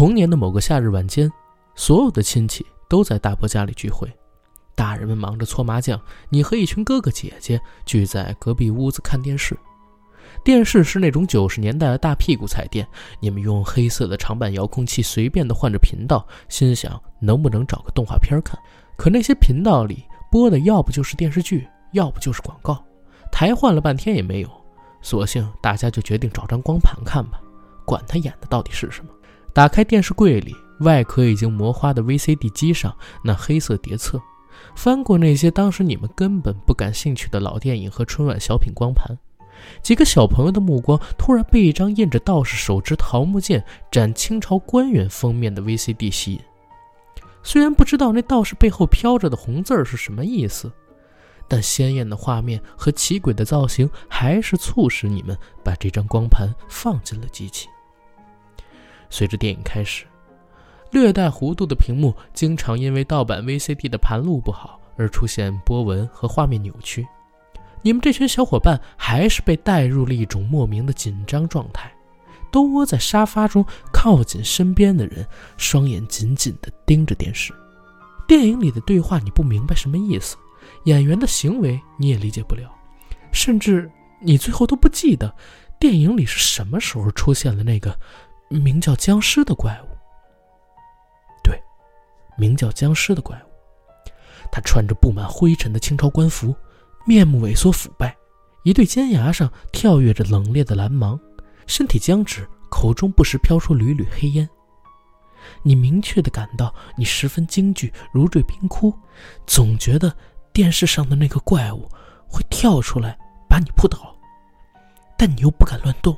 [0.00, 1.30] 同年的某个夏日晚间，
[1.74, 4.10] 所有的亲戚都在大伯家里聚会，
[4.74, 9.54] 大人们忙着搓麻将，你和一群哥哥姐姐聚在隔壁屋子看电视。
[10.42, 12.88] 电视是那种九十年代的大屁股彩电，
[13.20, 18.58] 你们用黑色的长板遥控器随便的换着频道，心想能不能找个动画片看。
[18.96, 22.82] 可那些频道里播的要不就是电视剧，要不就是广告，
[23.30, 24.48] 台换了半天也没有，
[25.02, 27.38] 索性大家就决定找张光盘看吧，
[27.84, 29.10] 管他演的到底是什么。
[29.52, 34.20] 打开电视柜里，外壳已经磨花的 VCD 机上那黑色碟册，
[34.74, 39.16] 翻过那些当时你们根本不感兴趣的老电影和春晚小品光盘。
[39.82, 46.40] 几个小朋友的目光突然被一张印着道士手执桃木剑斩清朝官员封面的 VCD 吸引。
[47.42, 50.72] 虽然不知道那道士背后飘着的红字儿是什么意思，
[51.48, 57.68] 但鲜艳的画面和奇诡的造型还是促使你们把这张光盘放进了机器。
[59.10, 60.06] 随着电影开始，
[60.92, 67.06] 略带弧度的屏幕经常因为盗版 VCD 的盘路不好而出现波纹和画面扭曲。
[67.82, 71.90] 你们这群小伙伴还是被带入了一种莫名的紧张状态，
[72.52, 77.54] 都窝在沙发中，靠近身边的人，双眼紧紧地盯着电视。
[78.28, 80.36] 电影里的对话你不明白什么意思，
[80.84, 82.70] 演员的行为你也理解不了，
[83.32, 85.34] 甚至你最后都不记得
[85.78, 87.98] 电影里是什么时候出现了那个
[88.58, 89.88] 名叫僵尸的怪物。
[91.42, 91.60] 对，
[92.36, 93.50] 名叫僵尸的怪物，
[94.50, 96.54] 他穿着布满灰尘的清朝官服。
[97.06, 98.14] 面目萎缩腐败，
[98.62, 101.18] 一对尖牙上跳跃着冷冽的蓝芒，
[101.66, 104.48] 身体僵直，口中不时飘出缕缕黑烟。
[105.62, 108.92] 你明确的感到你十分惊惧，如坠冰窟，
[109.46, 110.14] 总觉得
[110.52, 111.88] 电视上的那个怪物
[112.28, 114.14] 会跳出来把你扑倒，
[115.16, 116.14] 但你又不敢乱动，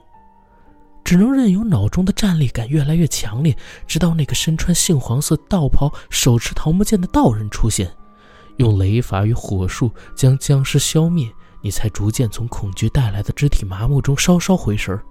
[1.04, 3.56] 只能任由脑中的战栗感越来越强烈，
[3.86, 7.90] 直到那个身穿杏黄色道袍、手持桃木剑的道人出现。
[8.58, 11.30] 用雷法与火术将僵尸消灭，
[11.62, 15.02] 你才逐渐从恐惧带来的肢体麻木中稍稍回神儿，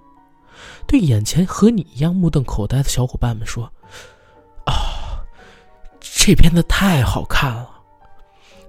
[0.86, 3.64] 对眼前和你一样目瞪口呆的小伙伴们说
[4.64, 5.20] ：“啊，
[6.00, 7.68] 这片子太好看了！”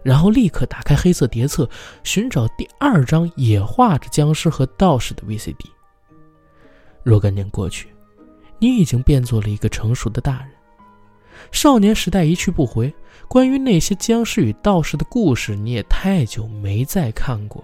[0.03, 1.69] 然后立刻打开黑色碟册，
[2.03, 5.65] 寻找第二张也画着僵尸和道士的 VCD。
[7.03, 7.87] 若干年过去，
[8.59, 10.49] 你已经变作了一个成熟的大人。
[11.51, 12.93] 少年时代一去不回，
[13.27, 17.63] 关于那些僵尸与道士的故事，你也太久没再看过。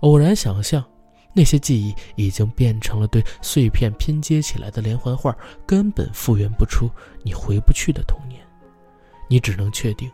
[0.00, 0.84] 偶然想象，
[1.32, 5.34] 那些记忆已经变成了对碎片拼接起来的连环画，
[5.66, 6.90] 根本复原不出
[7.22, 8.40] 你回不去的童年。
[9.28, 10.10] 你只能确定，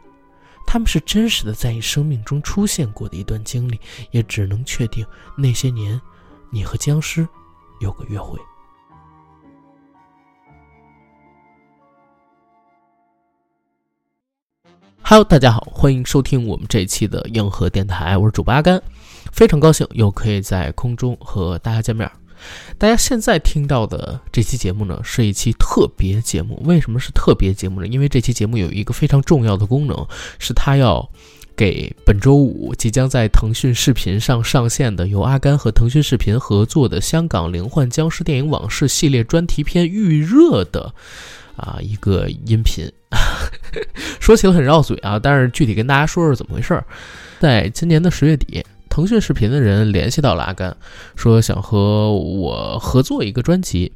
[0.67, 3.79] 他们是真实的，在你生命中出现过的一段经历，
[4.11, 5.05] 也只能确定
[5.37, 6.01] 那些年，
[6.51, 7.27] 你和僵尸
[7.85, 8.41] 有个约会。
[15.03, 18.83] Hello，大家好，欢迎收听我们这一期的硬核电台，我是主播阿甘，
[19.33, 22.11] 非常高兴又可以在空中和大家见面。
[22.79, 26.61] 大家现在听到的这期节目呢，是一期特别节目。
[26.65, 27.87] 为什么是特别节目呢？
[27.87, 30.09] 因为这期节目有一个非常重要的功能，
[30.39, 31.07] 是它要
[31.57, 40.93] 给本周五即将在腾讯视频上上线的由阿甘和腾讯视频合作的香港灵幻僵尸电影往事系列专题片预热的。
[41.57, 42.91] 啊，一个音频，
[44.19, 46.85] 说起来很绕嘴啊，但是具体跟大家说说怎么回事儿。
[47.39, 48.61] 在今年的十月底，
[48.91, 50.77] 腾讯视频的人联系到了阿甘，
[51.15, 53.93] 说想和我合作一个专辑。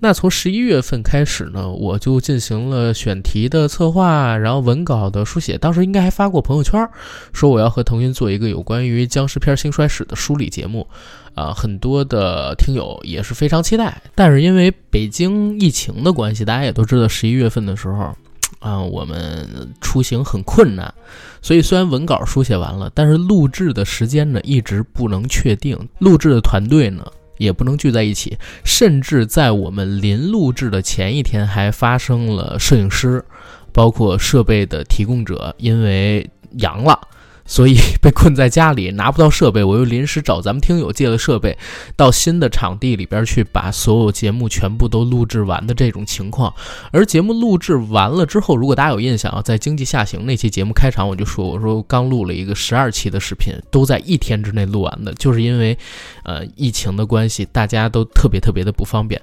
[0.00, 5.56] 那从十一月份开始呢，我就进行了选题的策划，然后文稿的书写。
[5.56, 6.88] 当时应该还发过朋友圈，
[7.32, 10.86] 说我要和腾讯做一个有关于僵尸片兴衰史的梳理节目。
[11.34, 18.14] 啊，很多的听友也是非常期待，但是因为北京疫情的关系，大家也都知道，十一月份的时候，
[18.58, 19.48] 啊，我们
[19.80, 20.92] 出行很困难，
[21.40, 27.02] 所以虽然文稿书写完了，但是录制的时间呢一直不能确定，录制的团队呢
[27.42, 33.24] 也不能聚在一起，甚至在我们临录制的前一天，还发生了摄影师，
[33.72, 36.98] 包括设备的提供者因为阳了。
[37.44, 41.58] 所以被困在家里拿不到设备，我又临时找咱们听友借了设备，
[41.96, 46.54] 到新的场地里边去把所有节目全部都录制完的这种情况。
[46.92, 55.76] 而节目录制完了之后，如果大家有印象啊，在经济下行那期节目开场我就说，我说刚录了一个十二期的视频，都在一天之内录完的，就是因为，
[56.22, 59.20] 呃，疫情的关系，大家都特别特别的不方便。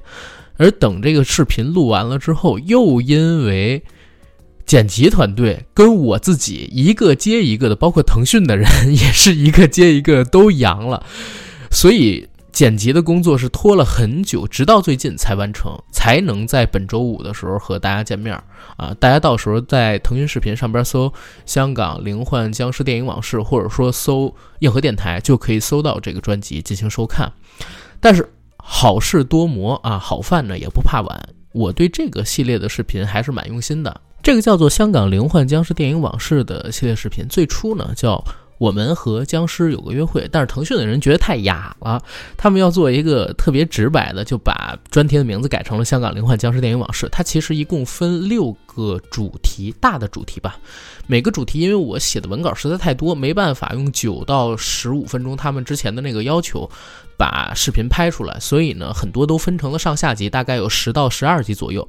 [0.58, 3.82] 而等这个视频录完了之后，又因为。
[4.70, 11.04] 剪辑团队跟我自己一个接一个的，包括腾讯的人 也是一个接一个都阳了，
[11.72, 12.30] 所以。
[12.52, 18.36] 剪辑的工作是拖了很久，直到最近才完成，才能在本周五的时候和大家见面
[18.76, 18.94] 啊！
[19.00, 21.14] 大家到时候在腾讯视频上边搜
[21.46, 27.32] “香港灵幻僵尸电影往事”，或者说搜“硬核电台”，就可以搜到这个专辑进行收看。
[28.02, 28.28] 但是
[28.58, 31.30] 好事多磨啊，好饭呢也不怕晚。
[31.54, 34.02] 我对这个系列的视频还是蛮用心的。
[34.22, 38.24] 这个叫做《香港灵幻僵尸电影往事》的系列视频，最初呢叫。
[38.60, 42.04] 我们和僵尸有个约会，但是腾讯的人觉得太雅了，
[42.36, 47.06] 他们要做一个特别直白的，就把专题的名字改成了《香港灵幻僵尸电影往事》。
[47.10, 50.58] 它其实一共分六个主题，大的主题吧。
[51.08, 56.70] 每个主题，因为我写的文稿实在太多，没办法用九到十五分钟他们之前的那个要求。
[57.20, 61.86] 把视频拍出来，所以呢，很多都分成了上下集，大概有十到十二集左右。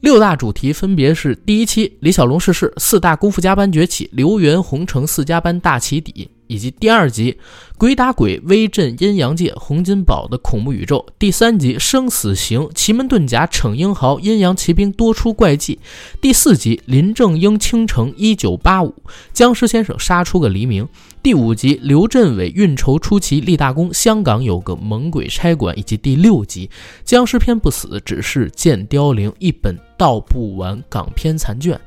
[0.00, 6.30] 六大主题分别是：第一期李小龙逝世，四大功夫加班崛起，刘元洪成四家班大起底。
[6.46, 7.32] 以及第二集
[7.78, 15.78] 《鬼打鬼》威震阴阳界，洪金宝的恐怖宇宙；第三集《生死行》奇门遁甲逞英豪，阴阳骑兵多出怪技；
[16.20, 18.94] 第四集林正英倾城一九八五，
[19.32, 20.84] 僵尸先生杀出个黎明；
[21.22, 26.70] 第五集刘镇伟运筹出奇立大功，香港有个猛鬼差馆；以及第六集
[27.04, 29.76] 僵尸片不死，只是剑凋零一本。
[29.96, 31.80] 道不完港片残卷，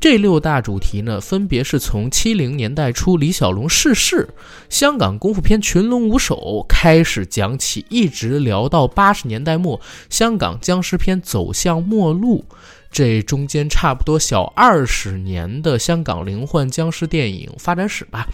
[0.00, 4.28] 这六大主题呢，分别是从七零年代初李小龙逝世，
[4.68, 12.44] 香港功夫片群龙无首开始讲起，一直聊到八十年代末，香港僵尸片走向末路，
[12.90, 18.26] 这中间差不多小二十年的香港灵幻僵尸电影发展史吧，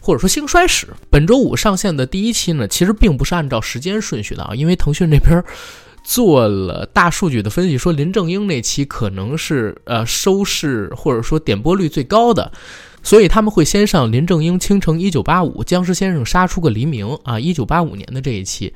[0.00, 0.88] 或者说兴衰史。
[1.08, 5.44] 本周五上线的第一期呢，其实并不是按照时间顺序的啊，因为腾讯这边。
[6.06, 12.52] 做了大数据的分析，说林正英那期可能是呃收视或者说点播率最高的，
[13.02, 18.72] 所以他们会先上林正英《倾城一九八五》，僵尸先生杀出个黎明啊，一九八五年的这一期。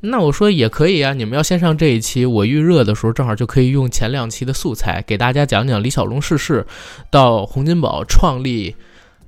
[0.00, 6.66] 那我说也可以啊，你们要先上这一期，我预热的时候正好就可以用前两期的素材给大家讲讲李小龙逝世
[7.10, 8.74] 到洪金宝创立。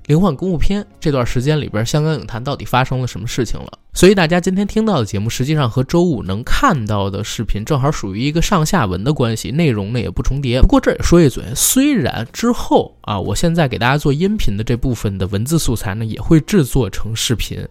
[0.05, 3.79] 灵幻公务篇这段时间里边，香港影坛到底发生了什么事情了？
[3.93, 10.61] 所以大家今天听到的节目，实际上和周五能看到的视频正好属于一个上下文的关系，内容呢也不重叠。
[10.61, 17.65] 不过这也说一嘴，虽然之后啊，我现在给大家做音频的这部分的文字素材呢，也会制作成视频。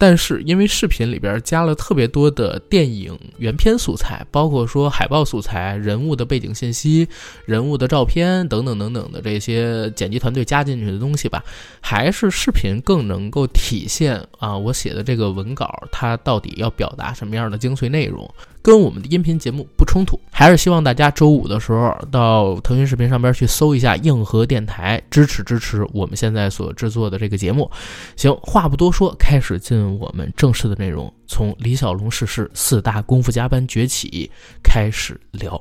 [0.00, 7.08] 但是因为视频里边加了特别多的电影原片素材，包括说海报素材、人物的背景信息、
[7.44, 11.42] 人物的照片等等等等的这些剪辑团队加进去的东西吧，
[11.80, 18.32] 还是视频更能够体现啊我写的这个文稿它到底要表达什么样的精髓内容。
[18.62, 27.70] 跟我们的音频节目不冲突，还是希望大家周五的时候到腾讯视频上边去搜一下硬核电台，支持支持我们现在所制作的这个节目。
[28.16, 34.30] 行，话不多说，开始进我们正式的内容，从李小龙逝世、四大功夫加班崛起
[34.62, 35.60] 开始聊。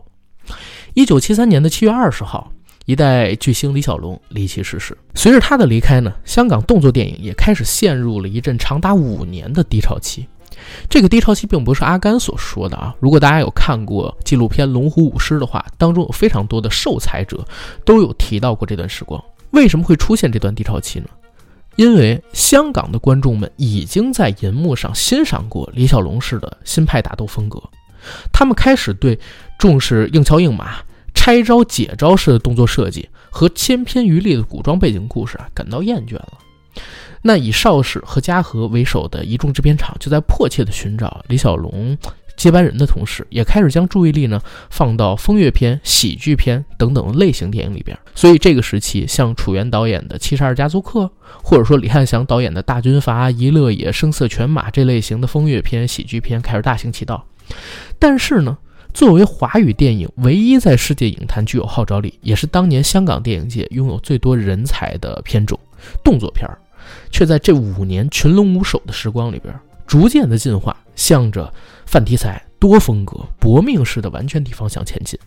[0.94, 2.52] 一九七三年的七月二十号，
[2.86, 4.98] 一代巨星李小龙离奇逝世。
[5.14, 10.26] 随着他的离开呢，香港动作电影也开始陷入了一阵长达五年的低潮期。
[10.90, 12.96] 这个低潮期并不是阿甘所说的啊！
[13.00, 17.46] 如果大家有看过纪录片《龙虎舞狮》的话，当中有非常多的受采者
[17.84, 19.24] 都有提到过这段时光。
[19.52, 21.08] 为什么会出现这段低潮期呢？
[21.76, 27.62] 因为香港的观众们已经在银幕上欣赏过李小龙式的新派打斗风格，
[28.34, 29.18] 他们开始对
[29.60, 30.78] 重视硬桥硬马、
[31.14, 36.34] 拆招解招式的动作设计和千篇一律的古装背景故事啊感到厌倦了。
[37.28, 41.98] 那以邵氏和嘉禾为首的一众制片厂就在迫切地寻找李小龙
[42.38, 47.98] 接班人的同时，也开始将注意力呢放到风月片、喜剧片等等类型电影里边。
[48.16, 51.02] 所以这个时期，像楚原导演的《七十二家租客》，
[51.44, 57.26] 或者说李翰祥导演的《大军阀》《一乐也》《声色犬马》这类型的风月片、喜剧片开始大行其道。
[58.00, 58.58] 但是呢，
[58.94, 65.60] 作为华语电影唯一在世界影坛具有号召力，也是当年香港电影界拥有最多人才的片种——
[66.06, 66.58] 动作片儿。
[67.12, 69.54] 却在这五年群龙无首的时光里边，
[69.86, 71.52] 逐渐的进化，向着
[71.86, 75.20] 泛题材、多风格、搏命式的完全体方向前进。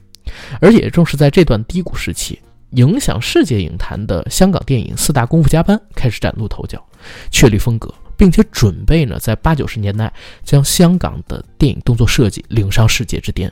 [0.61, 2.39] 而也正是在这段低谷时期，
[2.73, 6.85] 影响世界影坛的香港电影四大功夫加班开始崭露头角，
[7.31, 10.13] 确立风格，并且准备呢在八九十年代
[10.45, 13.51] 将香港的电影动作设计领上世界之巅。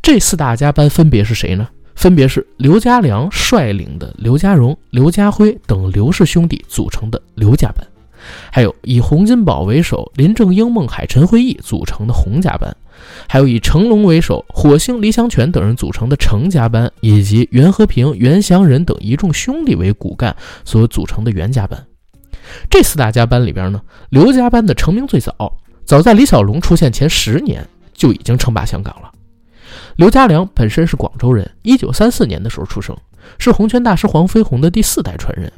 [0.00, 1.68] 这四大家班分别是谁呢？
[2.00, 7.86] 分别是刘家良率领的刘家荣、刘家辉等刘氏兄弟组成的刘家班，
[8.50, 12.74] 还有以洪金宝为首、林正英、孟海、陈辉义组成的洪家班，
[13.28, 21.86] 还有以成龙为首、火星、李祥全等人组成的程家班，以及袁和平、袁祥仁等一众兄弟为骨干所组成的袁家班。
[22.70, 23.78] 这四大家班里边呢，
[24.08, 25.34] 刘家班的成名最早。
[25.84, 29.12] 早在李小龙出现前十年就已经称霸香港了。
[29.96, 32.96] 刘家良本身是广州人，一九三四年的时候出生，
[33.38, 35.52] 是洪拳大师黄飞鸿的第四代传人。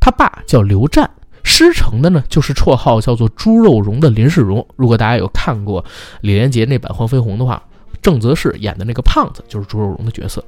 [0.00, 1.08] 他爸叫刘湛，
[1.42, 4.66] 师承的呢就是绰号叫做“猪肉荣”的林世荣。
[4.76, 5.84] 如果大家有看过
[6.20, 7.62] 李连杰那版黄飞鸿的话，
[8.02, 10.42] 郑则仕演的那个胖子就是猪肉荣的角色。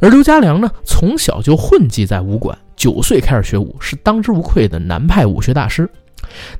[0.00, 5.88] 而刘家良呢，从小就混迹在武馆，九岁开始学武，是当之无愧的南派武学大师。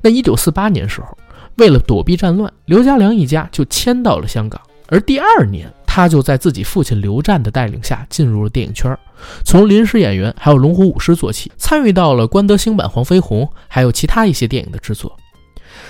[0.01, 1.17] 那一九四八年时候，
[1.55, 4.61] 为了躲避战乱，刘家良一家就迁到了香港。
[4.87, 8.97] 而第二年，他就在自己父亲刘湛的带领下进入了电影圈，
[9.43, 15.17] 从临时演员还有龙虎舞狮做起，参与到了关德兴版《黄飞鸿》，还有其他一些电影的制作。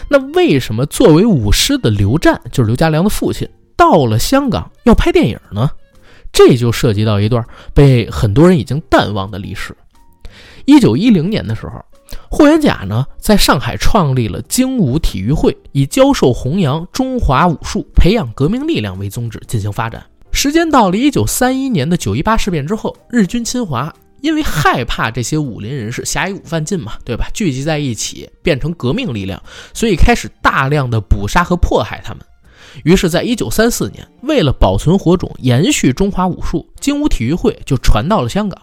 [0.09, 5.69] 那为什么作为舞狮的刘湛，就是刘家良的父亲，到了香港要拍电影呢？
[6.33, 9.77] 这就涉及到一段被很多人已经淡忘的历史。
[10.65, 11.73] 一九一零年的时候。
[12.29, 20.03] 霍元甲呢，在上海创立了精武体育会，以教授弘扬中华武术、培养革命力量为宗旨进行发展。
[20.31, 27.27] 时间到了一九三一年的九一八事变之后，日军侵华，因为害怕这些武林人士侠义武犯禁嘛，对吧？
[27.33, 29.41] 聚集在一起变成革命力量，
[29.73, 32.23] 所以开始大量的捕杀和迫害他们。
[32.85, 38.61] 于是，在一九三四年，为了保存火种、延续中华武术，精武体育会就传到了香港。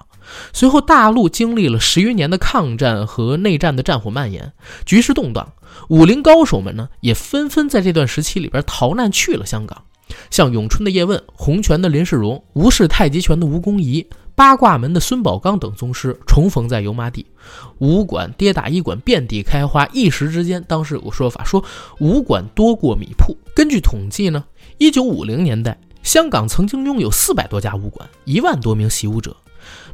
[0.53, 4.53] 随后，大陆经历了十余年的抗战和内战的战火蔓延，
[4.85, 5.53] 局势动荡。
[5.89, 9.85] 武林高手们呢，也纷纷在这段时期里边逃难去了香港。
[10.31, 17.27] 像咏春的叶问、洪拳的林世荣、吴氏太极拳的吴公仪、八卦门的孙宝刚等宗师重逢在油麻地，
[17.79, 19.87] 武馆、跌打医馆遍地开花。
[19.93, 21.63] 一时之间，当时有个说法说，
[22.01, 23.37] 武馆多过米铺。
[23.55, 24.45] 根据统计呢，
[24.79, 29.37] 一九五零年代，香港曾经拥有四百多家武馆，一万多名习武者。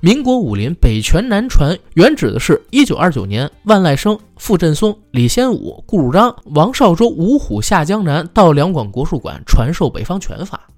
[0.01, 10.69] 民国武林北拳南传，原指的是一九二九年，万籁生、傅振松、李先武、顾汝章、王少洲五虎下江南，到两广国术馆传授北方拳法。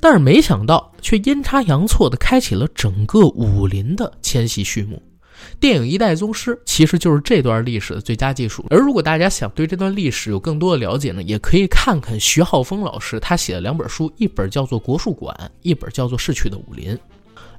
[0.00, 5.02] 但是没想到，却阴差阳错地开启了整个武林的迁徙序幕。
[5.60, 8.64] 电影《一代宗师》其实就是这段历史的最佳记述。
[8.70, 16.94] 而如果大家想对这段历史有更多的了解呢，也可以看看徐浩峰老师他写的两本书，一本叫做《国术馆》，一本叫做《逝去的武林》。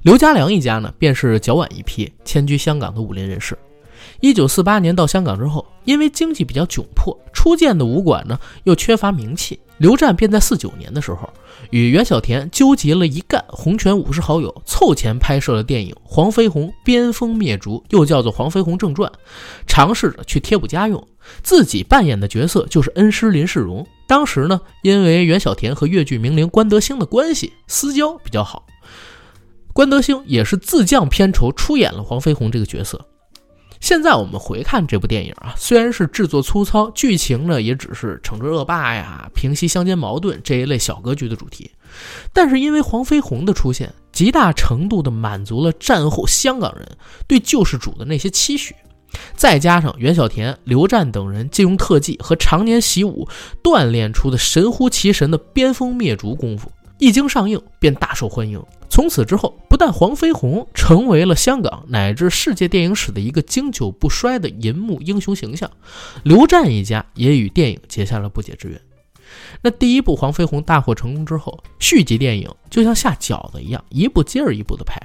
[0.02, 3.56] 刘家良一家呢，便是较晚一批迁居香港的武林人士。
[4.20, 11.28] 一九四八年到香港之后，因为经济比较窘迫，初建的武馆呢又缺乏名气，刘湛便在四九年的时候，
[11.68, 19.10] 与袁小田纠集了一干洪拳武士好友，凑钱拍摄了电影《黄飞鸿边锋灭族》，又叫做《黄飞鸿正传》，
[19.66, 21.06] 尝试着去贴补家用。
[21.42, 23.86] 自己扮演的角色就是恩师林世荣。
[24.08, 28.64] 当时呢，因为袁小田和粤剧名伶关德兴的关系私交比较好。
[29.72, 33.06] 关德兴也是自降片酬出演了黄飞鸿这个角色。
[33.80, 41.70] 现在我们回看这部电影啊，虽然是制作粗糙，剧情呢也只是惩治恶霸呀、平息乡间矛盾这一类小格局的主题，
[42.34, 46.86] 但是因为黄飞鸿的出现，极大程度的满足了战后香港人
[47.26, 48.74] 对救世主的那些期许，
[49.34, 53.26] 再加上袁小田、刘湛等人借用特技和常年习武
[53.62, 58.62] 锻炼出的神乎其神的边锋灭族功夫，一经上映便大受欢迎。
[58.90, 65.70] 从此之后，不但黄飞鸿成为了香港乃至世界电影史的一个经久不衰的银幕英雄形象，
[66.22, 68.78] 刘湛一家也与电影结下了不解之缘。
[69.62, 75.00] 那第一部《黄飞鸿》大获成功之后，续集电影就像下饺子一样，一部接着一部的拍。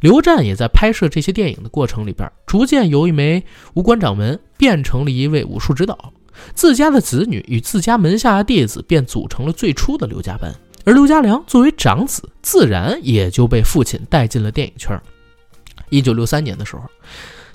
[0.00, 6.12] 刘湛也在拍摄这些电影的过程里边，逐渐由一枚武馆掌门变成了一位武术指导，
[6.54, 10.52] 自家的子女与自家门下的弟子便组成了最初的刘家班。
[10.88, 14.98] 而刘家良作为长子，自然也就被父亲带进了电影圈。
[15.90, 16.82] 一九六三年的时候，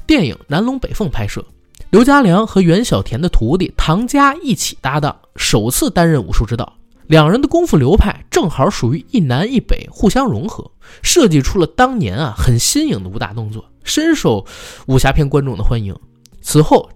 [0.05, 1.43] 电影《南龙北凤》拍摄，
[1.89, 6.71] 刘家良和袁小田的徒弟唐家一起搭档，首次担任武术指导。
[7.07, 10.69] 两人的功夫流派正好属于一南一北，互相融合，
[11.01, 14.45] 设计出了当年啊很新颖的武打动作，深受
[14.85, 15.97] 武侠片观众的欢迎。
[16.43, 16.87] 此后，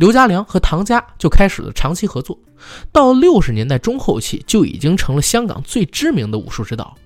[0.00, 2.38] 刘家良和唐家就开始了长期合作，
[2.90, 6.96] 到六十年代中后期就已经成了香港最知名的武术指导，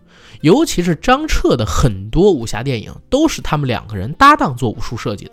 [0.43, 5.33] 尤其是张彻的很多武侠电影都是他们两个人搭档做武术设计的。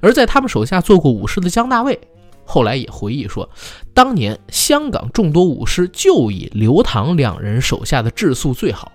[0.00, 1.98] 而在他们手下做过武师的姜大卫，
[2.44, 3.50] 后来也回忆说，
[3.92, 8.92] 当年香港众多武师就以刘唐两人手下的质素最好。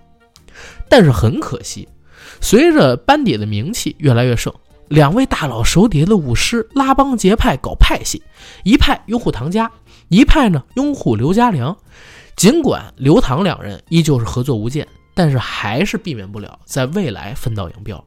[0.87, 1.89] 但是很可惜，
[2.39, 4.53] 随着班底的名气越来越盛。
[4.91, 8.21] 两位大佬手底下的武师拉帮结派搞派系，
[8.63, 9.71] 一派拥护唐家，
[10.09, 11.75] 一派呢拥护刘家良。
[12.35, 18.03] 尽管刘唐两人依旧是合作无间，但是还是避免不了在未来分道扬镳。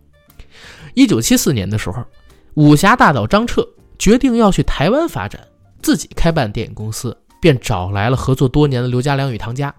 [0.92, 2.04] 一九七四年的时候，
[2.52, 3.66] 武侠大导张彻
[3.98, 5.40] 决定要去台湾发展，
[5.80, 9.74] 自己开办电影公司，便找来了合作多年的刘家良与唐家。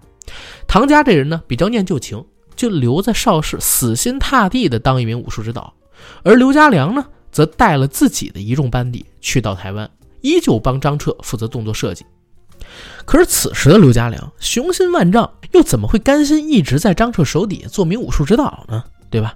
[0.66, 5.72] 唐家这人呢，比较念旧情，就留在邵氏，死心塌地的当一名武术指导。
[6.22, 9.88] 而刘家良呢，则带了自己的一众班底去到台湾，
[10.20, 12.04] 依旧帮张彻负责动作设计。
[13.04, 18.82] 可是此时的刘家良雄心万丈，又怎么会甘心一直在张彻手底下做名武术指导呢？
[19.08, 19.34] 对吧？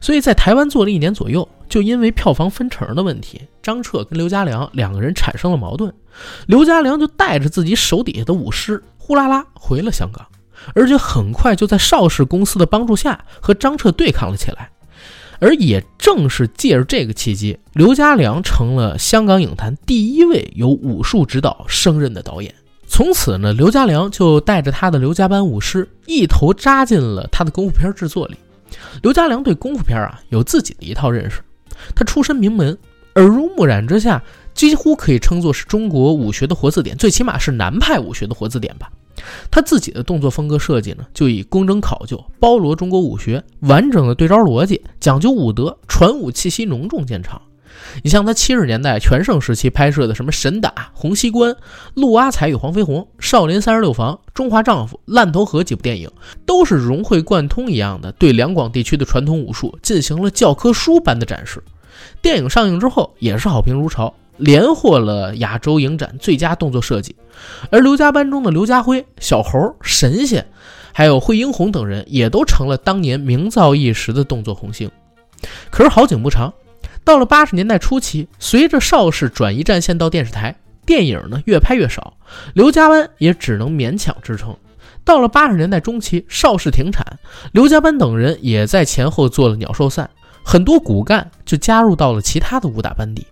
[0.00, 5.92] 所以在台湾做了一年左右，就因为票房分成的问题，张彻跟刘家良两个人产生了矛盾。
[6.46, 10.26] 刘家良就带着自己手底下的武师呼啦啦回了香港，
[10.74, 14.70] 而且很快就在邵氏公司的帮助下和张彻对抗了起来。
[15.40, 22.54] 而也正是借着这个契机，刘家良成了香港影坛第一位由武术指导升任的导演。
[22.86, 28.36] 从此呢，刘家良就带着他的刘家班武师一头扎进了他的功夫片制作里。
[29.02, 31.40] 刘家良对功夫片啊有自己的一套认识，
[31.94, 32.76] 他出身名门，
[33.16, 34.22] 耳濡目染之下，
[34.54, 38.90] 几乎可以称作是中国武学的活字典，最起码是南派武学的活字典吧。
[39.50, 47.40] 他自己的动作风格设计呢，就以工整考究、包罗中国武学、完整的对招逻辑、讲究武德、传武气息浓重见长。
[48.02, 51.50] 你像他七十年代全盛时期拍摄的什么《神打》《洪熙官》
[51.94, 56.10] 《陆阿彩与黄飞鸿》《少林三十六房》《中华丈夫》《烂头河》几部电影，
[56.46, 61.62] 都是融会贯通一样的对两广地区的传统武术进行了教科书般的展示。
[62.22, 64.12] 电影上映之后也是好评如潮。
[64.38, 67.16] 连获了亚洲影展最佳动作设计，
[67.70, 70.46] 而刘家班中的刘家辉、小猴、神仙，
[70.92, 74.90] 还有惠英红等人，也都成了当年名噪一时的动作红星。
[75.70, 76.52] 可是好景不长，
[77.04, 82.14] 到了八十年代初期，随着邵氏转移战线到电视台，电影呢越拍越少，
[82.54, 84.56] 刘家班也只能勉强支撑。
[85.04, 87.18] 到了八十年代中期，邵氏停产，
[87.52, 90.10] 刘家班等人也在前后做了鸟兽散，
[90.42, 93.24] 很多骨干就加入到了其他的武打班底。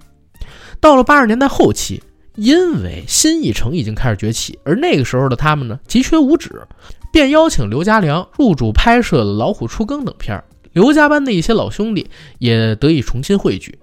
[0.84, 2.02] 到了八十年代后期，
[2.34, 6.60] 因为新艺城已经开始崛起，而那个时候的他们呢，急缺武指，
[7.10, 10.44] 便邀请刘家良入主拍摄了《老虎出更》等片儿。
[10.74, 13.78] 刘家班的一些老兄弟也得以重新汇聚。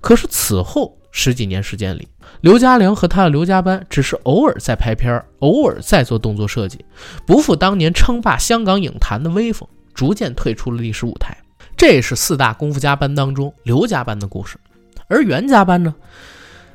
[0.00, 2.06] 可是此后十几年时间里，
[2.40, 6.84] 刘家良和他的刘家班只是偶尔在拍片儿，偶尔在做动作设计，
[7.26, 11.36] 不复当年称霸香港影坛的威风，逐渐退出了历史舞台。
[11.76, 14.56] 这是四大功夫家班当中刘家班的故事，
[15.08, 15.92] 而袁家班呢？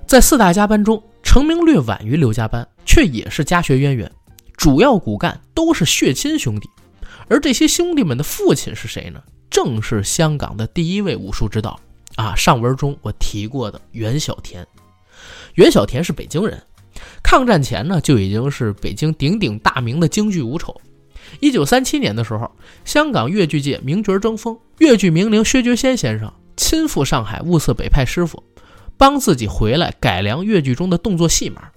[0.10, 4.12] 在四大家班中，成名略晚于刘家班，却也是家学渊源，
[4.58, 6.68] 主要骨干都是血亲兄弟。
[7.28, 9.22] 而这些兄弟们的父亲是谁呢？
[9.52, 11.80] 正是香港的第一位武术指导
[12.16, 12.34] 啊！
[12.36, 14.66] 上文中我提过的袁小田。
[15.54, 16.60] 袁小田是北京人，
[17.22, 20.76] 抗战前呢就已经是北京鼎鼎大名的京剧武丑。
[21.40, 22.50] 一九三七年的时候，
[22.84, 28.44] 香港越剧界名角争锋，越剧名伶薛觉先先生亲赴上海物色北派师傅。
[29.00, 31.70] 帮自己回来改良越剧中的动作戏码，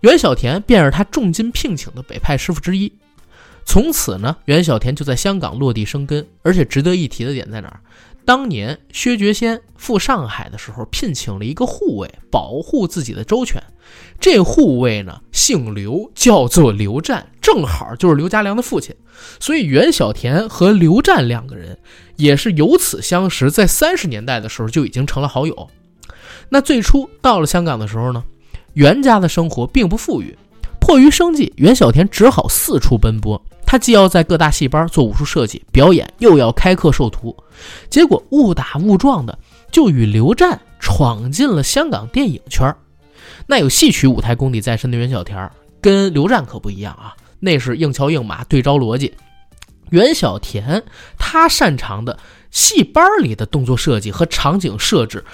[0.00, 2.90] 袁小田便是他重金聘请的北派师傅之一。
[3.66, 6.26] 从此呢，袁小田就在香港落地生根。
[6.42, 7.80] 而且值得一提的点在哪儿？
[8.24, 13.62] 当年薛觉先赴上海的时候，聘请了一个护卫保护自己的周全。
[14.18, 18.96] 这护卫呢，姓刘，叫做刘湛，正好就是刘家良的父亲。
[19.38, 21.78] 所以袁小田和刘湛两个人
[22.16, 25.70] 也是由此相识，在三十年代的时候就已经成了好友。
[26.50, 28.22] 那最初到了香港的时候呢，
[28.74, 30.36] 袁家的生活并不富裕，
[30.80, 33.40] 迫于生计，袁小田只好四处奔波。
[33.64, 37.36] 他既要在各大戏班做武术设计表演，又要开课授徒，
[37.88, 39.38] 结果误打误撞的
[39.70, 42.74] 就与刘湛闯进了香港电影圈。
[43.46, 45.48] 那有戏曲舞台功底在身的袁小田，
[45.80, 49.14] 跟刘湛可不一样啊，那是硬桥硬马对招逻辑。
[49.90, 50.82] 袁小田
[51.16, 52.18] 他擅长的
[52.50, 55.24] 戏班里的动作设计和场景设置。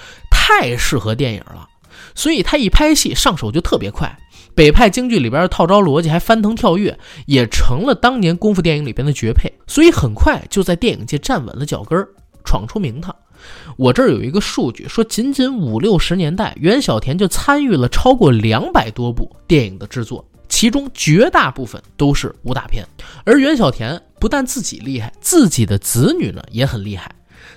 [0.49, 1.69] 太适合电影了，
[2.15, 4.17] 所以他一拍戏上手就特别快。
[4.55, 9.53] 北派京剧里边的套招逻辑还翻腾跳跃，也成了当年功夫电影里边的绝配。
[9.67, 12.09] 所以很快就在电影界站稳了脚跟儿，
[12.45, 13.13] 闯出名堂。
[13.77, 22.85] 我这儿有一个数据说，仅仅五六十年代，袁小田就参与了超过两百多部电影的制作，其中绝大部分都是武打片。
[23.25, 27.11] 而袁小田不但自己厉害，自己的子女呢也很厉害。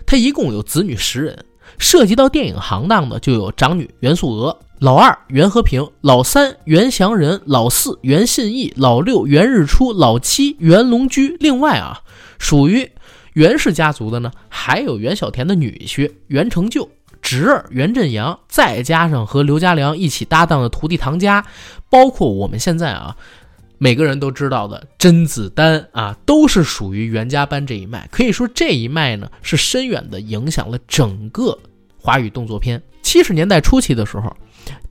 [0.08, 1.45] 他一共有子女十人。
[1.79, 11.37] 涉及到电影行当的，就有长女袁素娥、老二袁和平、老三袁祥仁、老四袁信义、老六袁日出、老七袁龙居。
[11.39, 12.01] 另外啊，
[12.37, 12.91] 属于
[13.33, 16.87] 袁氏家族的呢，还有袁小田的女婿袁成就、
[17.21, 21.45] 侄儿袁振阳，再加上和刘家良一起搭档的徒弟唐家，
[21.89, 23.15] 包括我们现在啊。
[23.81, 28.09] 每个人都知道的甄子丹啊，都是属于袁家班这一脉。
[28.11, 31.57] 可以说这一脉呢，是深远的影响了整个
[32.09, 32.81] 华语动作片。
[33.03, 34.35] 七十年代初期的时候，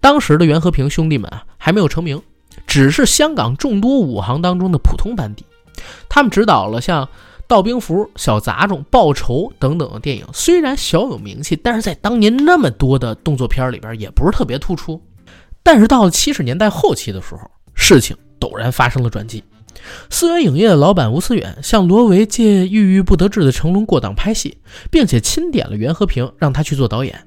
[0.00, 2.22] 当时的袁和平兄弟们啊还没有成名，
[2.64, 5.44] 只是香港众多武行当中的普通班底。
[6.08, 7.04] 他们执导了像
[7.48, 15.02] 《道兵符》《小杂种》《报仇》等等的电影，虽然小有名气，但是在当年那么多的动作片里边也不是特别突出。
[15.64, 17.40] 但是到了七十年代后期的时候，
[17.74, 19.42] 事情陡然发生了转机。
[20.10, 24.58] 思源影业的老板吴思远向罗维借郁郁不得志的成龙过档拍戏，
[24.90, 27.24] 并且钦点了袁和平让他去做导演。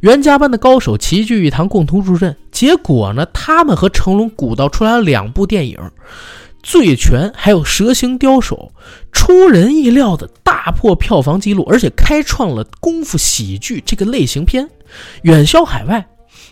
[0.00, 2.36] 袁家班的高手齐聚一堂，共同助阵。
[2.52, 5.76] 结果呢，他们和成龙鼓捣出来了两部电影
[6.62, 8.72] 《醉拳》还有《蛇形刁手》，
[9.12, 14.68] 出人意料的大破票房纪录，而且开创了功夫喜剧这个类型片，
[15.22, 16.06] 远销海外。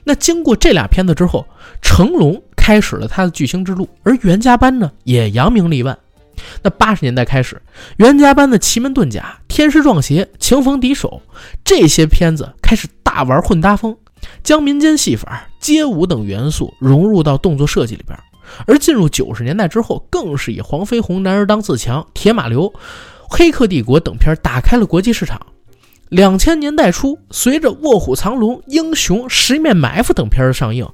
[0.05, 1.47] 那经过这俩片子之后，
[1.83, 2.43] 成龙。
[2.57, 5.99] 开始了他的巨星之路，而袁家班呢也扬名立万。
[6.63, 7.61] 那八十年代开始，
[7.99, 11.21] 袁家班的奇门遁甲、天师撞邪、情逢敌手
[11.63, 13.95] 这些片子开始大玩混搭风，
[14.43, 18.19] 将民间戏法、街舞等元素融入到动作设计里边。
[18.67, 22.73] 而进入九十年代之后，更是以黄飞鸿、男儿当自强、铁马流、
[23.29, 25.39] 黑客帝国等片打开了国际市场。
[26.15, 30.89] 两千年代初，随着卧虎藏龙、英雄、十面埋伏等片的上映。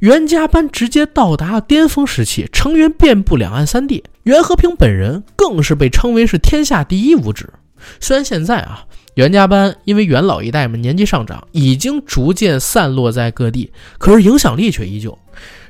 [0.00, 4.02] 袁家班直接到达巅峰时期，成员遍布两岸三地。
[4.24, 7.48] 袁和平本人更是被称为是天下第一武指。
[8.00, 15.16] 虽然现在啊，袁家班因为袁老一代们年纪上涨，已经逐渐散落在各地，可是影响力却依旧。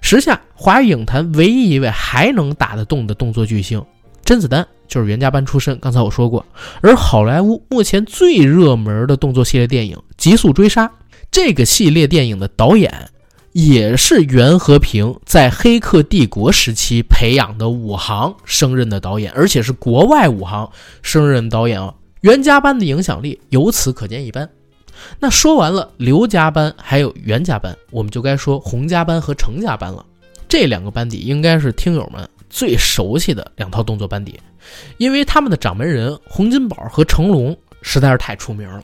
[0.01, 3.85] 时下华语影坛唯一一位还能打得动的动作巨星
[4.25, 5.79] 甄子丹，就是袁家班出身。
[5.79, 6.45] 刚才我说过，
[6.81, 10.87] 而好莱坞目前最热门的动作系列电影《极速追杀》
[11.31, 13.11] 这个系列电影的导演。
[13.53, 20.71] 也是袁和平在《黑客帝国》时期培养的武行升任的导演，而且是国外武行
[21.03, 21.93] 升任导演哦。
[22.21, 24.49] 袁家班的影响力由此可见一斑。
[25.19, 30.05] 那说完了刘家班，还有袁家班，我们就该说洪家班和程家班了。
[30.47, 34.39] 这两个班底应该是听友们最熟悉的两套动作班底，
[34.97, 38.83] 因为他们的掌门人洪金宝和成龙实在是太出名了。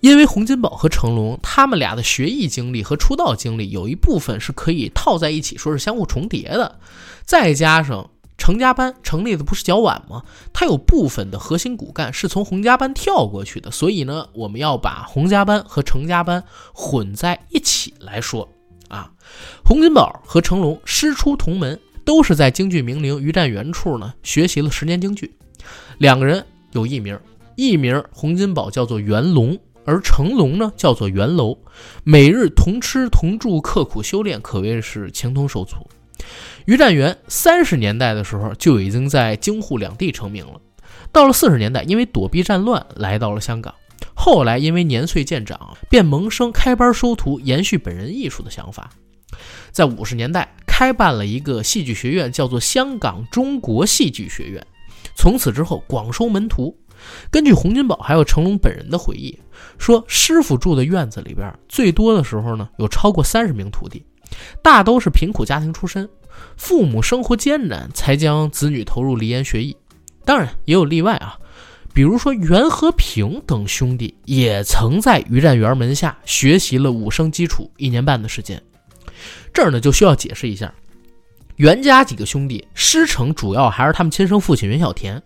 [0.00, 6.78] 因为洪金宝和成龙他们俩的学艺经历和出道经历有一部分是可以套在一起，说是相互重叠的。
[7.26, 10.22] 再加上成家班成立的不是较晚吗？
[10.54, 18.48] 他有部分的核心骨干是从洪家班跳过去的，所以呢，我们要把洪家班和成家班混在一起来说
[18.88, 19.10] 啊。
[19.62, 21.78] 洪金宝和成龙师出同门，
[22.10, 25.32] 都是在京剧名伶于占元处呢学习了十年京剧。
[25.98, 27.16] 两个人有艺名，
[27.54, 29.56] 艺名洪金宝叫做元龙。
[29.84, 31.56] 而成龙呢，叫做元楼，
[32.02, 35.76] 每日同吃同住，刻苦修炼，可谓是情同手足。
[36.64, 40.60] 于占元三十年代的时候就已经在京沪两地成名了，
[41.12, 43.72] 到了四十年代，因为躲避战乱来到了香港，
[44.14, 48.90] 后来因为年岁渐长，便萌生开班收徒、延续本人艺术的想法。
[49.70, 54.66] 在五十年代开办了一个戏剧学院，叫做香港中国戏剧学院，
[55.14, 56.74] 从此之后广收门徒。
[57.30, 59.38] 根据洪金宝还有成龙本人的回忆，
[59.76, 64.02] 说师傅住的院子里边，最多的时候呢，有超过三十名徒弟，
[64.62, 66.08] 大都是贫苦家庭出身，
[66.56, 69.76] 父母生活艰难，才将子女投入梨园学艺。
[70.24, 71.38] 当然也有例外啊，
[71.92, 78.62] 比如说袁和平等兄弟，也曾在于占元门下学习了武生基础一年半的时间。
[79.52, 80.72] 这儿呢，就需要解释一下。
[81.56, 85.22] 袁家几个兄弟师承主要还是他们亲生父亲袁小田，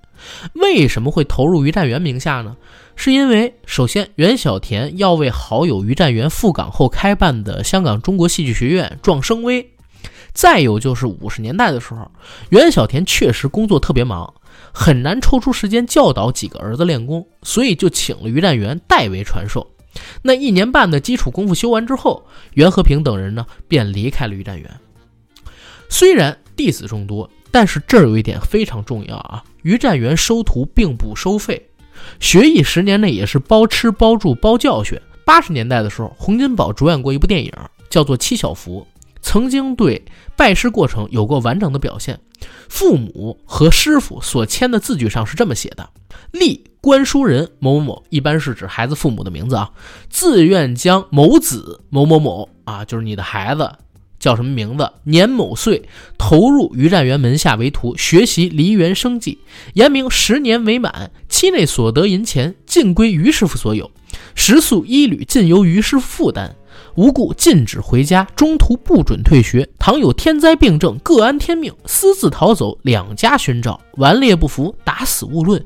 [0.55, 2.57] 为什么会投入于占元名下呢？
[2.97, 9.69] 是因为首先袁小田要为好友于占元赴港后开办的香港中国戏剧学院壮声威，
[10.33, 12.11] 再有就是五十年代的时候，
[12.49, 14.35] 袁小田确实工作特别忙，
[14.73, 19.74] 很难抽出时间教导几个儿子练功，所以就请了于占元代为传授。
[20.23, 24.71] 那一年半的基础功夫修完之后，袁和平等人呢便离开了于占元。
[25.89, 29.45] 虽然弟子众多，但是这儿有一点非常重要啊！
[29.63, 31.69] 于占元收徒并不收费，
[32.19, 35.01] 学艺十年内也是包吃包住包教学。
[35.25, 37.53] 八十年代的时候，洪金宝主演过一部电影，
[37.89, 38.87] 叫做《七小福》，
[39.25, 40.05] 曾经对
[40.37, 42.21] 拜师过程有过完整的表现。
[42.69, 45.89] 父母和师傅所签的字据上是这么写的
[46.31, 49.71] ：“立官书人某某某，一般是指孩子父母的名字啊，
[50.11, 53.73] 自愿将某子某某某啊，就是你的孩子。”
[54.21, 54.91] 叫什么名字？
[55.05, 59.39] 年某岁，投入于占元门下为徒，学习梨园生计。
[59.75, 63.91] 言明十年为满，期内所得银钱尽归于师傅所有，
[64.35, 66.57] 食宿衣履尽由于师傅负担，
[66.97, 69.69] 无故禁止回家，中途不准退学。
[69.79, 75.63] 倘有天灾病症，各安天命，私自逃走，两家寻找，顽劣不服，打死勿论。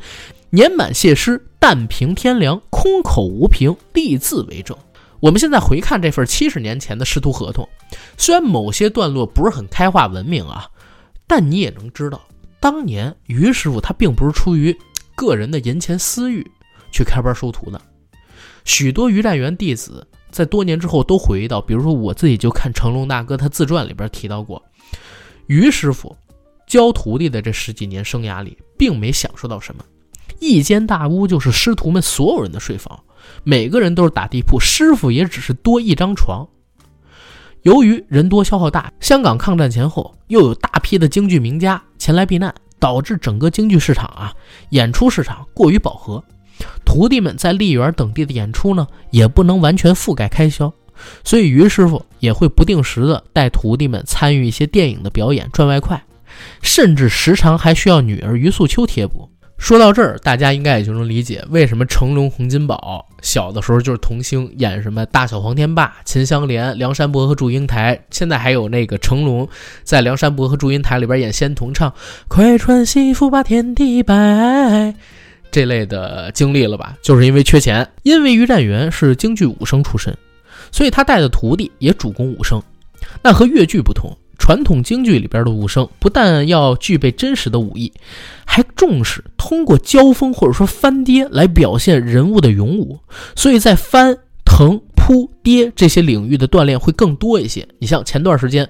[0.51, 4.75] 年满谢师，但凭天良，空口无凭，立字为证。
[5.21, 7.69] 我们现在回看这份七十年前的师徒合同，
[8.17, 10.67] 虽然某些段落不是很开化文明啊，
[11.27, 12.23] 但你也能知道，
[12.59, 14.75] 当年于师傅他并不是出于
[15.15, 16.51] 个人的银钱私欲
[16.91, 17.79] 去开班收徒的。
[18.65, 24.63] 许多于占元弟子在多年之后都回忆到，比如说我自己就看成龙大哥他自传里边提到过，
[25.47, 26.17] 于师傅
[26.67, 29.85] 教徒弟的这十几年生涯里，并没享受到什么。
[30.39, 33.03] 一间大屋就是师徒们所有人的睡房，
[33.43, 36.47] 每个人都是打地铺，师傅也只是多一张床。
[37.63, 44.33] 由于人多消耗大，香港抗战前后又有大批的京剧名家前来避难，导致整个京剧市场啊，
[44.71, 46.23] 演出市场过于饱和，
[46.85, 50.73] 徒弟们在丽园等地的演出呢，也不能完全覆盖开销，
[51.23, 56.03] 所以于师傅也会不定时的带徒弟们参与一些电影的表演赚外快，
[56.63, 59.29] 甚至时常还需要女儿于素秋贴补。
[59.59, 69.49] 说到这儿，大家应该也就能理解为什么成龙、洪金宝小的时候就是童星，演什么大小黄天霸、秦香莲、梁山伯和祝英台，现在还有那个成龙
[69.83, 71.93] 在梁山伯和祝英台里边演仙童，唱
[72.31, 74.95] “快穿西服把天地摆”
[75.51, 76.97] 这类的经历了吧？
[77.03, 77.89] 就是因为缺钱。
[78.03, 80.17] 因为于占元是京剧武生出身，
[80.71, 82.63] 所以他带的徒弟也主攻武生。
[83.23, 84.17] 那和越剧不同。
[84.41, 87.93] 传统京剧里边的武生不但要具备真实的武艺，
[88.47, 93.01] 还重视通过交锋或者说翻跌来表现人物的勇武，
[93.35, 97.67] 所以在翻、腾、扑、跌这些领域的锻炼会更多一些。
[97.81, 98.67] 你像前段时间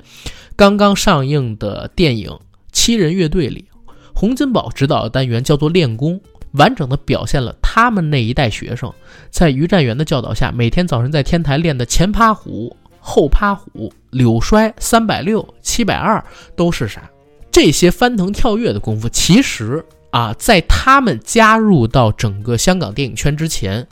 [0.57, 2.31] 刚刚上映的电影
[2.73, 3.67] 《七人乐队》里，
[4.14, 6.19] 洪金宝指导的单元叫做练功，
[6.59, 8.92] 完整的表现了他们那一代学生
[9.31, 12.77] 在于占元的教导下，每天早晨在天台练的前趴虎。
[13.01, 16.23] 后趴虎、柳摔、三百六、七百二
[16.55, 17.09] 都是啥？
[17.51, 23.87] 这些翻腾跳跃的功夫，其实啊，在他们加入到整个香港电影圈之前，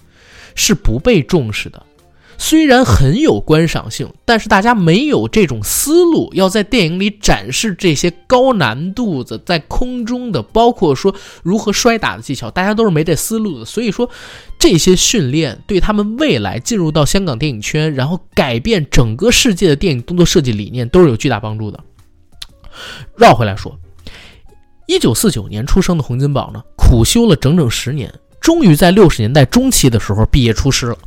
[0.54, 1.85] 是不被重视的。
[2.38, 13.64] 虽然很有观赏性，但是大家没有这种思路，要在电影里展示这些高难度的在空中的，包括说如何摔打的技巧，大家都是没这思路的。
[13.64, 14.08] 所以说，
[14.58, 21.80] 这些训练对他们未来进入到香港电影圈，然后改变整个世界的电影动作设计理念，都是有巨大帮助的。
[23.16, 23.78] 绕回来说，
[24.86, 30.98] 一九四九年出生的洪金宝呢，苦修了整整十年，终于在六十年代中期的时候毕业出师了。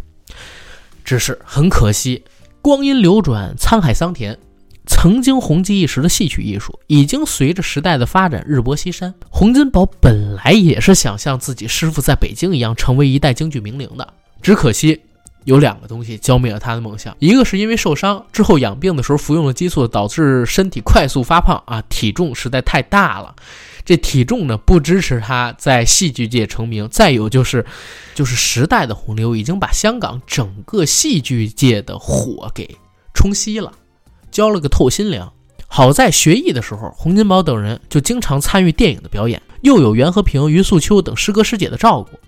[1.09, 2.23] 只是很可惜，
[2.61, 4.37] 光阴流转，沧海桑田，
[4.85, 9.11] 曾经红极一时的戏曲艺术，已经随着时代的发展日薄西山。
[9.27, 14.07] 洪金宝本来也是想像自己师傅在北京一样，成为一代京剧名伶的，
[14.39, 15.01] 只可惜
[15.49, 23.35] 有两个东西浇灭了他的梦想：一个是因为受伤之后养病的时候服用了激素，导致身体快速发胖啊，体重实在太大了。
[23.83, 27.65] 这体重呢不支持他在戏剧界成名，再有就是，
[28.13, 32.77] 就是时代的洪流已经把香港整个戏剧界的火给
[33.15, 33.73] 冲熄了，
[34.29, 35.33] 浇了个透心凉。
[35.65, 42.19] 好在学艺的时候，洪金宝等人就经常参与电影的表演，又有袁和平、于素秋等师哥师姐的照顾。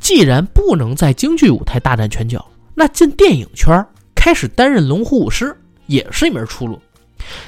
[0.00, 5.56] 既然不能在京剧舞台大展拳脚，那进电影圈开始担任龙虎舞狮
[5.86, 6.80] 也是一门出路。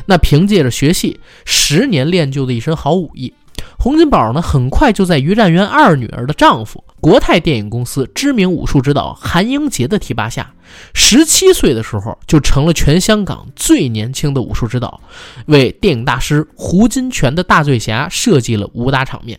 [0.07, 3.33] 那凭借着学戏十年练就的一身好武艺。
[3.77, 10.55] 洪金宝呢，很快就在于占元二女儿的丈夫国泰电影公司知名武术指导韩英杰的提拔下，
[10.95, 15.01] 十七岁的时候就成了全香港最年轻的武术指导，
[15.47, 19.39] 为电影大师胡金铨的大醉侠设计了武打场面。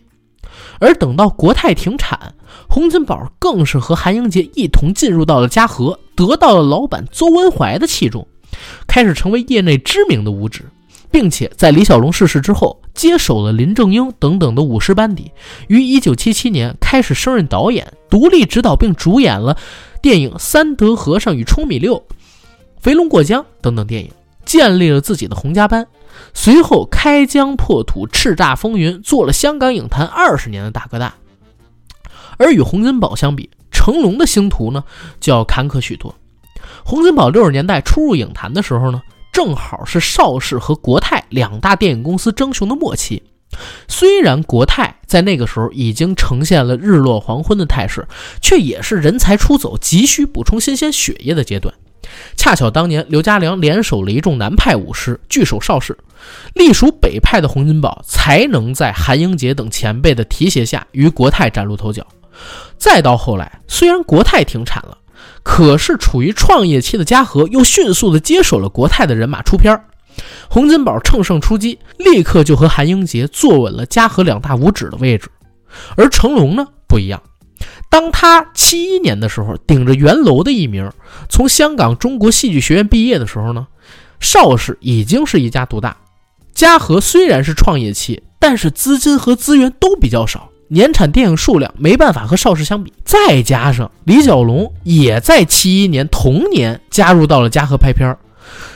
[0.78, 2.34] 而等到国泰停产，
[2.68, 8.26] 洪金宝更是和韩英杰一同进入到了嘉禾，得到了老板邹文怀的器重，
[8.86, 10.64] 开始成为业内知名的武指。
[11.08, 15.30] 并且在李小龙逝世之后，接手了林正英等等的武师班底，
[15.68, 19.56] 于1977年开始升任导演，独立指导并主演了
[20.02, 21.94] 电影《三德和尚与冲米六》
[22.80, 24.10] 《肥龙过江》等等电影，
[24.44, 25.86] 建立了自己的洪家班。
[26.34, 31.14] 随后开疆破土，叱咤风云，做了香港影坛二十年的大哥大。
[32.38, 34.84] 而与洪金宝相比，成龙的星途呢
[35.20, 36.14] 就要坎坷许多。
[36.84, 39.02] 洪金宝六十年代初入影坛的时候呢。
[39.32, 43.22] 正好是邵氏和国泰两大电影公司争雄的末期，
[43.86, 48.08] 虽然国泰在那个时候已经呈现了日落黄昏的态势，
[48.40, 51.74] 却也是人才出走、急需补充新鲜血液的阶段。
[52.34, 55.98] 恰巧当年刘家良联手了一众南派武师，据守邵氏，
[56.54, 62.06] 隶属北派的洪金宝才能在韩英杰等前辈的提携下，与国泰崭露头角。
[62.76, 64.98] 再到后来，虽然国泰停产了。
[65.42, 69.80] 可是，处于创业期的嘉禾又迅速的接手了国泰的人马出片
[70.48, 75.30] 洪金宝乘胜出击，立刻就和韩英杰坐稳了嘉禾两大五指的位置。
[75.96, 77.22] 而成龙呢，不一样，
[77.88, 80.90] 当他七一年的时候，顶着袁楼的艺名，
[81.28, 83.68] 从香港中国戏剧学院毕业的时候呢，
[84.18, 85.96] 邵氏已经是一家独大。
[86.54, 92.92] 嘉禾虽然是创业期，但是资金和资源都比较少，年产电影数量没办法和邵氏相比。
[93.04, 98.18] 再加上李小龙也在七一年同年加入到了嘉禾拍片儿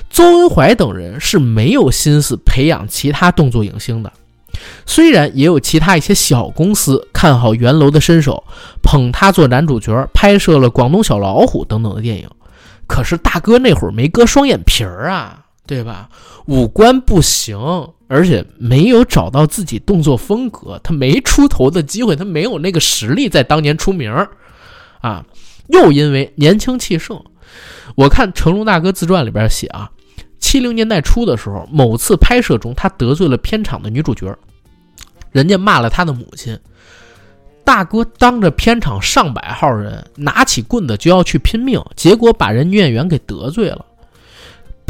[0.09, 4.12] 邹文怀等人是没有心思培养其他动作影星的。
[4.85, 8.42] 虽然也有其他一些小公司看好袁楼的身手，
[8.83, 12.29] 捧他做男主角，拍摄了《广东小老虎》等等的电影，
[12.87, 15.37] 可是大哥那会儿没割双眼皮儿啊。
[15.66, 16.09] 对吧？
[16.46, 17.57] 五官不行，
[18.12, 24.12] 而且没有找到自己动作风格，他没出头的机会，他没有那个实力在当年出名
[25.00, 25.24] 啊。
[25.68, 27.22] 又因为年轻气盛，
[27.94, 29.88] 我看成龙大哥自传里边写啊，
[30.40, 34.36] 七零年代初的时候，某次拍摄中他得罪了片场的女主角，
[35.30, 36.58] 人家骂了他的母亲，
[37.64, 43.86] 大哥当着片场上百号人拿起棍子就要去拼命，结果把人女演员给得罪了。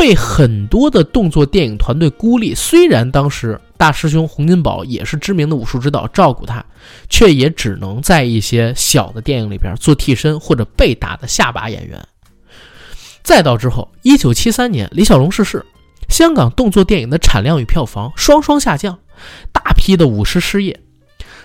[0.01, 6.65] 被很多的动作电影团队孤立，虽然当时大师兄洪金宝也是知名的武术指导，照顾他，
[7.11, 12.03] 却也只能在一些小的电影里边做替身或者被打的下巴演员。
[13.23, 15.63] 再到之后，一九七三年李小龙逝世，
[16.09, 18.99] 香港动作电影的产量与票房双双下降，
[19.53, 20.81] 大批的武师失业。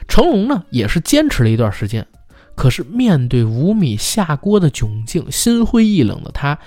[0.08, 2.08] 成龙呢，也是坚持了一段时间，
[2.56, 6.58] 可是面对五米下锅的窘境，心灰意冷的他。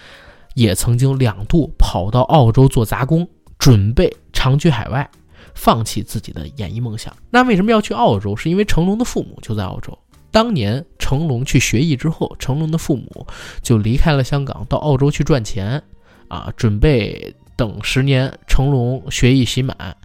[0.55, 5.09] 也曾经两度跑到澳洲做杂工，准备长居海外，
[5.55, 7.15] 放弃自己的演艺梦想。
[7.31, 8.37] 那为什么要去澳洲？
[8.37, 9.97] 是因为成龙的父母就在澳洲。
[10.31, 13.27] 当年成龙去学艺之后，成龙的父母
[13.63, 15.83] 就离开了香港，到澳洲去赚钱，
[16.29, 19.97] 啊，准备等十年成龙学艺习满，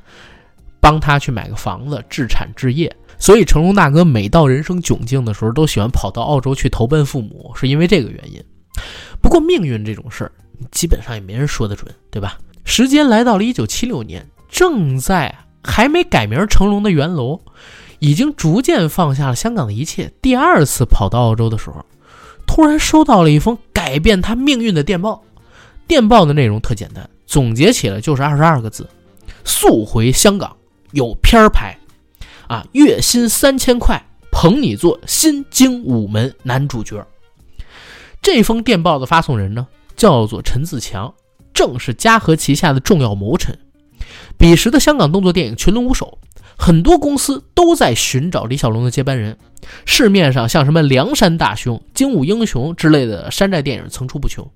[0.79, 2.95] 帮他去买个房子，置产置业。
[3.19, 8.41] 所以成龙大哥每到人生窘境的时候，都喜欢跑到澳洲去投奔父母，是因为这个原因。
[9.23, 10.31] 不过命运这种事儿。
[10.71, 12.37] 基本上也没人说得准，对吧？
[12.63, 17.41] 时间来到了一九七六年，正在还没改名成龙的袁楼，
[17.99, 20.13] 已经逐渐放下了香港的一切。
[20.21, 21.83] 第二次跑到澳洲的时候，
[22.45, 25.21] 突然收到了一封改变他命运的电报。
[25.85, 28.87] 电报的内容特简单，总结起来就是二十二个字：
[29.43, 30.55] 速回香港，
[30.91, 31.77] 有片儿拍，
[32.47, 37.05] 啊，月薪三千块，捧你做新精武门男主角。
[38.23, 39.67] 这封电报的发送人呢？
[39.95, 41.13] 叫做陈自强，
[41.53, 43.59] 正是嘉禾旗下的重要谋臣。
[44.37, 46.17] 彼时的香港动作电影群龙无首，
[46.57, 49.37] 很多公司都在寻找李小龙的接班人。
[49.85, 54.49] 市面上像什么《梁山大兄》《精武英雄》之类的山寨电影层出不穷。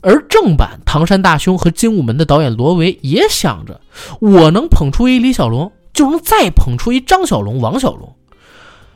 [0.00, 3.80] 而正版《唐山大兄》和《精武门》的导演罗维也想着，
[4.20, 8.16] 我能捧出一李小龙，就能再捧出一张小龙、王小龙。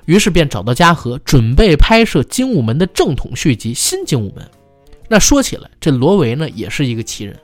[0.06, 4.44] 于是便找到嘉禾，准备拍摄《精武门》的正统续集《新精武门》。
[5.08, 7.38] 那说起来，这罗维呢也是一个奇人，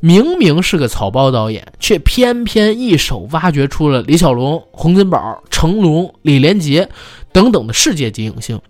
[0.00, 6.88] 明明是个草包导演，却偏偏一手挖掘出了李小龙、洪金宝、成龙、李连杰
[7.32, 8.60] 等等的世界级影星。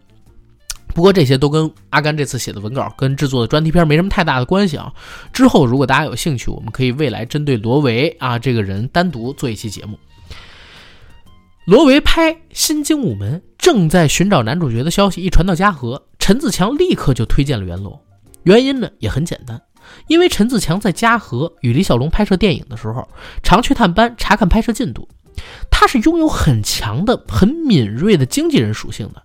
[0.93, 4.93] 不过这些都跟阿甘这次写的文稿跟制作的专题片没什么太大的关系啊。
[5.33, 9.97] 之后如果大家有兴趣，我们可以未来针对罗维啊这个人单独做一期节目。
[11.66, 18.01] 罗维拍《新精武门》正在寻找男主角的消息一传到嘉禾，陈自强立刻就推荐了袁龙。
[18.44, 19.61] 原因呢也很简单，
[20.09, 23.07] 因为陈自强在嘉禾与李小龙拍摄电影的时候，
[23.42, 25.07] 常去探班查看拍摄进度，
[25.70, 29.23] 他是拥有很强的、很敏锐的经纪人属性的。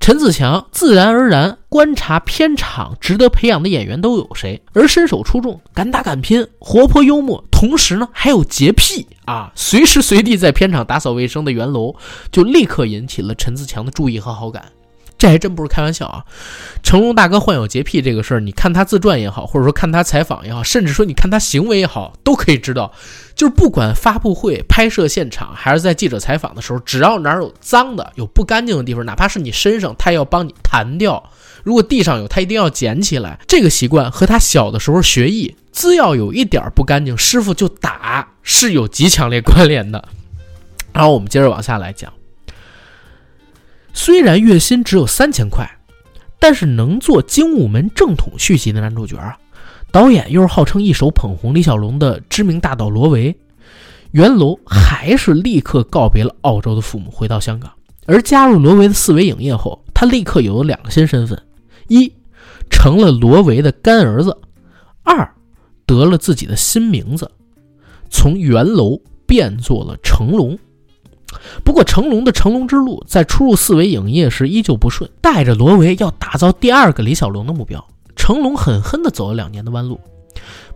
[0.00, 11.94] 陈自强自然而然观察片场值得培养的演员都有谁，而身手出众、敢打敢拼、活泼幽默，同时呢还有洁癖啊，随时随地在片场打扫卫生的袁楼，
[12.32, 14.72] 就立刻引起了陈自强的注意和好感。
[15.18, 16.24] 这还真不是开玩笑啊！
[16.80, 22.92] 成龙大哥患有洁癖这个事儿，你看他自传也好，或者说看他采访也好，甚至说你看他行为也好，都可以知道，
[23.34, 31.20] 就是不管发布会、拍摄现场，还是在记者采访的时候，只要哪儿有脏的、有不干净的地方，哪怕是你身上，他要帮你弹掉；
[31.64, 33.40] 如果地上有，他一定要捡起来。
[33.48, 40.08] 这个习惯和他小的时候学艺，只要有一点不干净，师傅就打，是有极强烈关联的。
[40.92, 42.12] 然后我们接着往下来讲。
[44.00, 45.68] 虽然月薪只有三千块，
[46.38, 49.36] 但是能做《精武门》正统续集的男主角啊，
[49.90, 53.36] 导演又是号称一手捧红李小龙的知名大导罗维，
[54.12, 57.72] 袁楼还是立刻告别了澳洲的父母，回到香港。
[58.06, 61.36] 而加入罗维的四维影业后，他立刻有了两个新身份：
[61.88, 62.12] 一，
[62.70, 64.30] 成了罗维的干儿子；
[65.02, 65.28] 二，
[65.84, 67.28] 得了自己的新名字，
[68.08, 70.56] 从袁楼变作了成龙。
[71.62, 80.00] 不过，成龙的成龙之路在初入四维影业时依旧不顺，带着罗维要打造第二个李小龙的目标，成龙狠狠地走了两年的弯路，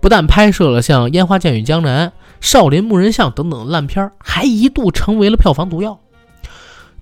[0.00, 2.08] 不但拍摄了像《烟花剑雨江南》
[2.40, 5.98] 《少林木人像》等等烂片，还一度成为了票房毒药。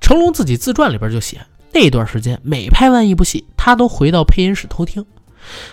[0.00, 1.40] 成龙自己自传里边就写，
[1.72, 5.04] 那段时间每拍完一部戏，他都回到配音室偷听，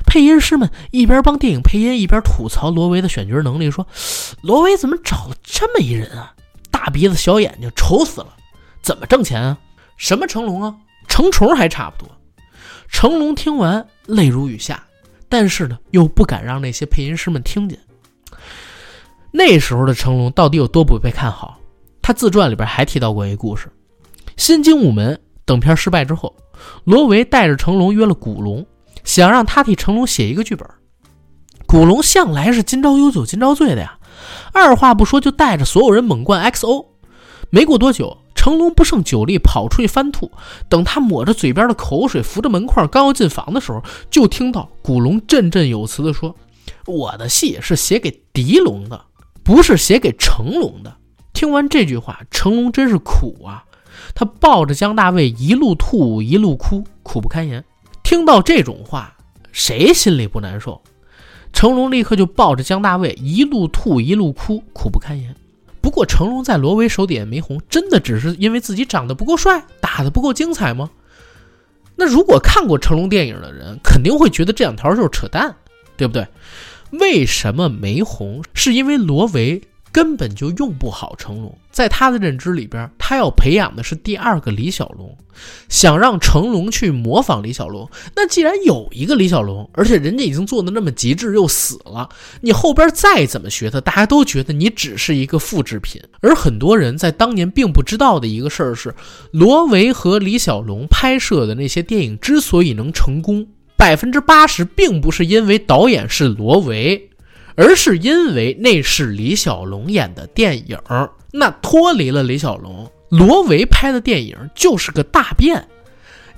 [0.05, 3.85] 配音师们一边帮电影配音，一边吐槽罗维的选角能力，说
[4.41, 6.33] 罗维怎么找了这么一人啊？
[6.87, 8.27] 大鼻子小眼睛，丑死了！
[8.81, 9.57] 怎么挣钱啊？
[9.97, 10.73] 什么成龙啊？
[11.09, 12.09] 成虫还差不多。
[12.87, 14.81] 成龙听完泪如雨下，
[15.27, 17.77] 但是呢，又不敢让那些配音师们听见。
[19.31, 21.59] 那时候的成龙到底有多不被看好？
[22.01, 23.67] 他自传里边还提到过一个故事：
[24.37, 25.13] 《新精武门》
[25.43, 26.33] 等片失败之后，
[26.85, 28.65] 罗维带着成龙约了古龙，
[29.03, 30.65] 想让他替成龙写一个剧本。
[31.65, 33.99] 古龙向来是今朝有酒今朝醉的呀。
[34.53, 36.85] 二话不说就带着所有人猛灌 XO，
[37.49, 40.31] 没过多久，成龙不胜酒力跑出去翻吐。
[40.69, 46.35] 等他抹着嘴边的口水，扶着门框刚要进房的时候，就听到古龙振振有词地说
[46.85, 49.05] ：“我的戏是写给狄龙的，
[49.43, 50.95] 不是写给成龙的。”
[51.33, 53.63] 听完这句话，成龙真是苦啊！
[54.15, 57.63] 他抱着江大卫一路吐一路哭，苦不堪言。
[58.01, 59.15] 听到这种话，
[59.51, 60.81] 谁心里不难受？
[61.53, 65.35] 成龙立刻就抱着江大卫一路吐一路哭，苦不堪言。
[65.81, 70.91] 不过成龙在罗维手底下没红，真的只是因为自己长得不够帅，打得不够精彩吗？
[71.95, 75.55] 那如果看过成龙电影的人，肯定会觉得这两条就是扯淡，
[75.95, 76.27] 对不对？
[76.91, 78.43] 为什么没红？
[78.53, 79.61] 是因为罗维。
[79.91, 85.17] 根本就用不好成龙，在他的认知里边，他要培养的是第二个李小龙，
[85.69, 87.89] 想让成龙去模仿李小龙。
[88.15, 92.07] 那既然有一个李小龙，而且人家已经做的那么极致又死了，
[92.41, 96.01] 你后边再怎么学他，大家都觉得你只是一个复制品。
[96.21, 98.93] 而很多人在当年并不知道的一个事儿是，
[99.31, 107.06] 罗维和李小龙拍摄的那些电影之所以能成功，百分之八十并不是因为导演是罗维。
[107.57, 110.77] 而是因为那是李小龙演的电影，
[111.33, 115.67] 那脱离了李小龙，罗维拍的电影就是个大便。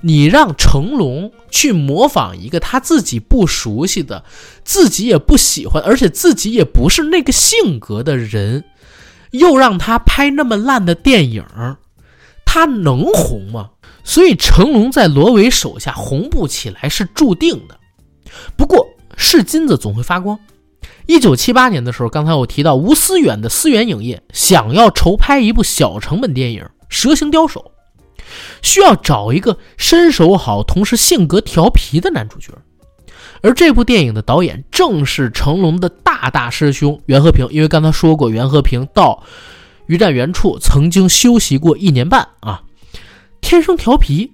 [0.00, 4.24] 你让成龙去模仿一个他自己不熟悉的、
[4.64, 8.64] 自己也不喜欢，而且自己也不是那个性格的人，
[9.32, 11.44] 又让他拍那么烂的电影，
[12.46, 13.72] 他能红吗？
[14.02, 17.78] 所以成龙在罗维手下红不起来是注定的。
[18.56, 18.86] 不过，
[19.18, 20.40] 是金子总会发光。
[21.10, 27.72] 一九七八年的时候，刚才我提到吴思远的思源影业想要筹拍一部小成本电影《蛇形刁手》，
[28.62, 32.52] 需要找一个身手好、同时性格调皮的男主角。
[33.40, 39.24] 而这部电影的导演正是成龙的大大师兄袁和平，因为刚才说过，袁和平到
[39.86, 42.62] 余占元处曾经休息过一年半啊，
[43.40, 44.30] 天生调皮。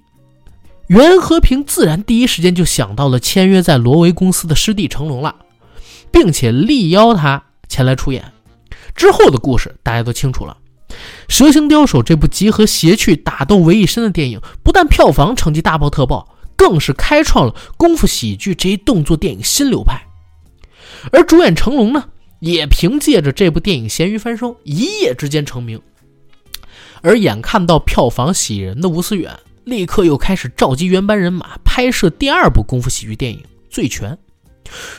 [0.88, 5.36] 袁和平自然第一时间就想到了签约在罗维公司的师弟成龙了。
[6.16, 8.32] 并且力邀他前来出演，
[8.94, 10.56] 之后的故事大家都清楚了。
[11.28, 20.06] 《蛇形刁手》这部集合邪趣、打斗为一身的电影，不但票房成绩大爆特爆，更是开创了功夫喜剧这一动作电影新流派。
[21.12, 22.06] 而主演成龙呢，
[22.40, 25.78] 也凭借着这部电影咸鱼翻身，一夜之间成名。
[27.02, 34.12] 而眼看到票房喜人的吴思远，立刻又开始召集原班人马拍摄第二部功夫喜剧电影《醉拳》。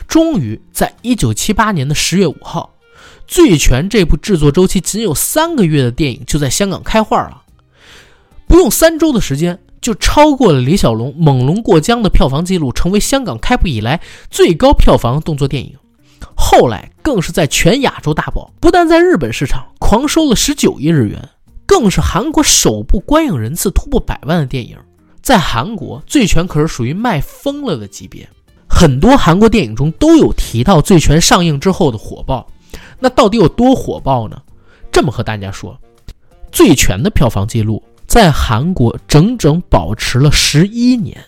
[0.06, 2.74] 终于在一九七八年的十月五号，
[3.26, 7.42] 《醉拳》这部制作周期仅有三个月的电影就在香港开画了，
[8.46, 14.00] 不用三周的时间就超过了李小龙《猛龙过江》的票房记录，成为香港开埠以来
[14.30, 15.76] 最高票房动作电影。
[16.36, 21.28] 后来更是在全亚洲大爆，不但在日本市场狂收了十九亿日元，
[21.66, 24.76] 更是韩国首部观影人次突破百万的电影。
[25.20, 28.28] 在韩国，《醉拳》可是属于卖疯了的级别。
[28.68, 32.46] 很多韩国电影中都有提到《醉拳》上映之后的火爆，
[33.00, 34.40] 那到底有多火爆呢？
[34.92, 35.76] 这么和大家说，
[36.52, 41.18] 《醉拳》的票房记录在韩国整整保持了十一年，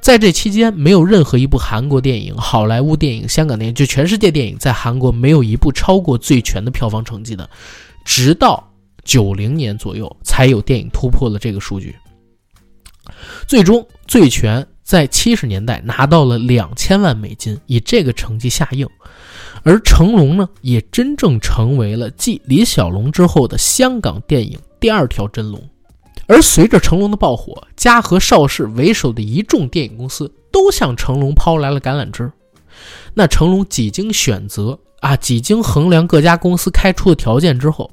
[0.00, 7.48] 在这期间，没有任何一部韩国电影、好莱坞电影、香港电影，就全世界电影，在韩国没有一部超过《醉拳》的票房成绩的，
[8.04, 8.62] 直到
[9.04, 11.96] 九零年左右，才有电影突破了这个数据。
[13.46, 14.62] 最终，《醉拳》。
[14.86, 18.88] 在七十年代拿到了两千万美金，以这个成绩下映，
[19.64, 25.60] 而成龙呢，也真正成为了继李小龙之后的香港电影第二条真龙。
[26.28, 32.30] 而随着成龙的爆火，嘉禾、邵氏为首的一众电影公司都向成龙抛来了橄榄枝。
[33.12, 37.90] 那成龙几经选择，啊，几经衡量各家公司开出的条件之后，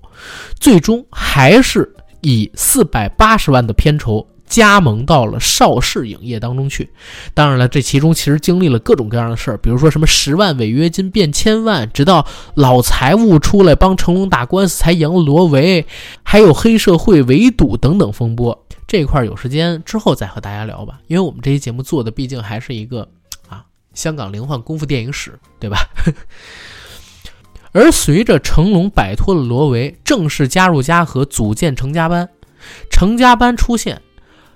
[0.59, 1.91] 最终还是
[2.21, 4.27] 以四百八十万的片酬。
[4.53, 6.91] 加盟到了邵氏影业当中去，
[7.33, 15.87] 当然了，这其中其实经历了各种各样的事儿，比如说什么十万违约金变千万，直到老财务出来帮成龙打官司才赢了罗维，
[16.21, 18.63] 还有黑社会围堵等等风波。
[18.85, 23.09] 这一块有时间之后再和大家聊吧，因为我们这期节目做的毕竟还是一个
[23.49, 25.79] 啊香港灵幻功夫电影史，对吧？
[27.71, 32.29] 而随着成龙摆脱了罗维，正式加入嘉禾，组建成家班，
[32.91, 33.99] 成家班出现。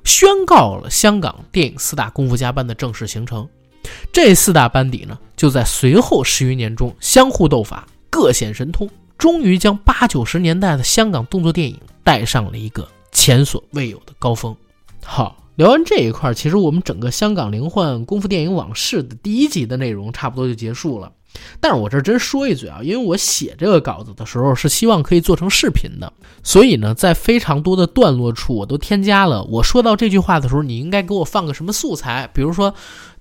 [0.08, 3.46] 宣告了香港电影四大功夫家班的正式形成。
[4.10, 14.56] 这四大班底呢，就在随后十余年中相互斗法，各显神通，终于将八九十年代的香港动作电影带上了一个前所未有的高峰。
[15.04, 21.12] 好，聊完这一块，其实我们整个香港灵幻功夫电影往事的第一集的内容差不多就结束了。
[21.60, 26.12] 但是我这真说一嘴啊，因为我写这个稿子的时候是希望可以做成视频的，
[26.44, 29.44] 所以呢，在非常多的段落处我都添加了。
[29.44, 32.30] 我说到这句话的时候，你应该给我放个什么素材？
[32.34, 32.74] 比如说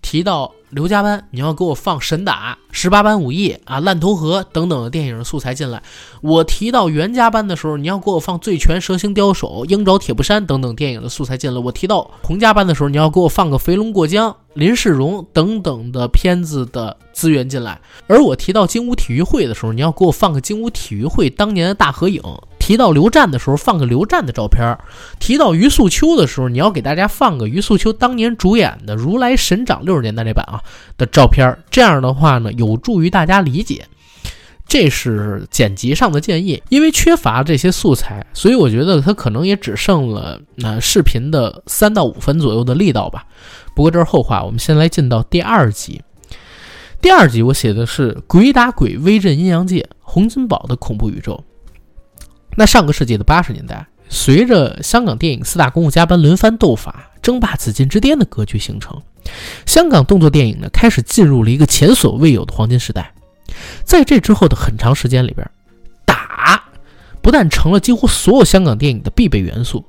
[0.07, 5.83] 提到刘家班，你要给我放神打、十八般武艺啊、烂头河等等的电影素材进来。
[6.21, 11.61] 我提到袁家班的时候，你要给我放醉拳、蛇形刁手、鹰爪铁布衫等等电影的素材进来。
[11.61, 14.37] 我提到洪家班的时候，你要给我放个肥龙过江。
[14.55, 22.23] 林世荣等等的片子的资源进来，而我提到金武体育会的时候，你要给我放个金武体育会当年的大合影；
[22.67, 24.77] 提到刘战的时候，放个刘战的照片；
[25.21, 30.61] 提到于素秋的时候，你要给大家放个于素秋当年主演的《如来神掌》六十年代那版啊
[30.99, 31.57] 的照片。
[31.71, 33.87] 这样的话呢，有助于大家理解。
[34.67, 43.27] 这是剪辑上的建议，因为缺乏这些素材，所以我觉得它可能也只剩了那视频的三到五分左右的力道吧。
[43.77, 46.03] 不过这是后话，我们先来进到第二集。
[47.01, 51.45] 第二集我写的是鬼打鬼威震阴阳界，洪金宝的恐怖宇宙。
[52.57, 59.01] 那上个世纪的八十年代，随着香港电影四大功夫加班轮番斗法，争霸紫禁之巅的格局形成，
[59.67, 63.13] 香港动作电影呢开始进入了一个前所未有的黄金时代。
[63.85, 65.49] 在这之后的很长时间里边，
[66.05, 66.63] 打
[67.21, 69.85] 不但成了几乎所有香港电影的必备元素。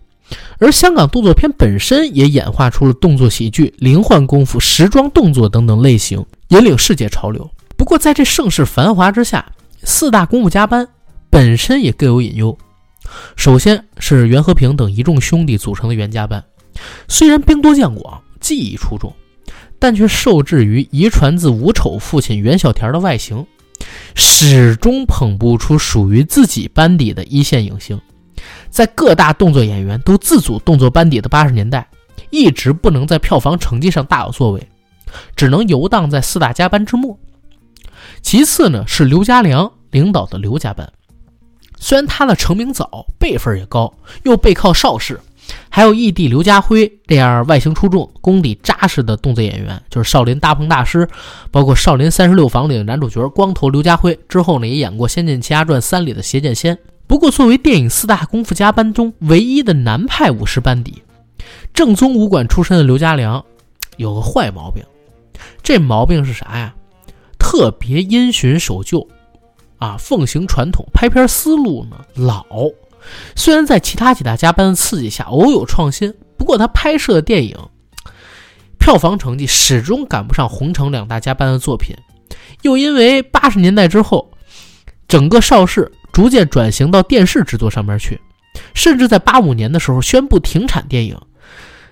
[0.60, 7.50] 而香港动作片本身也演化出了动作喜剧、灵幻功夫、时装动作等等类型，引领世界潮流。
[7.78, 9.54] 不过，在这盛世繁华之下，
[9.84, 10.86] 四大功夫加班
[11.30, 12.58] 本身也各有隐忧。
[13.36, 16.44] 首先是袁和平等一众兄弟组成的袁家班，
[17.08, 19.14] 虽然兵多将广、技艺出众，
[19.80, 23.46] 但却受制于遗传自吴丑父亲袁小田的外形，
[24.14, 28.00] 始终捧不出属于自己班底的一线影星。
[28.70, 31.88] 在各大动作演员都自组动作班底的八十年代，
[32.30, 34.68] 一直不能在票房成绩上大有作为，
[35.36, 37.18] 只能游荡在四大家班之末。
[38.22, 40.92] 其次呢，是刘家良领导的刘家班，
[41.80, 45.20] 虽然他的成名早，辈分也高，又背靠邵氏，
[45.70, 51.08] 还有义弟刘家辉这样外形出众、功底扎实的动作演员，就是少林大鹏大师，
[51.52, 56.78] 包括少林三十六房里的男主角光头刘家辉，之后呢也演过《仙剑奇侠传三》里的邪剑仙。
[57.06, 61.02] 不过，作为电影四大功夫家班中唯一的南派武师班底，
[61.74, 63.46] 正宗武馆出身的刘家良
[63.96, 64.84] 有个坏毛病。
[65.64, 66.74] 这毛病是啥呀？
[67.40, 69.08] 特别因循守旧，
[69.78, 72.46] 啊，奉行传统，拍片思路呢老。
[73.36, 77.58] 虽然在其他几大家班的刺激下偶有创新，不过他拍摄的电影
[78.78, 81.96] 票房成绩始终赶不上红城两大家班的作品。
[82.64, 84.32] 又因为八十年代之后，
[85.08, 85.92] 整个邵氏。
[86.14, 88.20] 逐渐转型到电视制作上面去，
[88.74, 91.16] 甚至在八五年的时候宣布停产电影。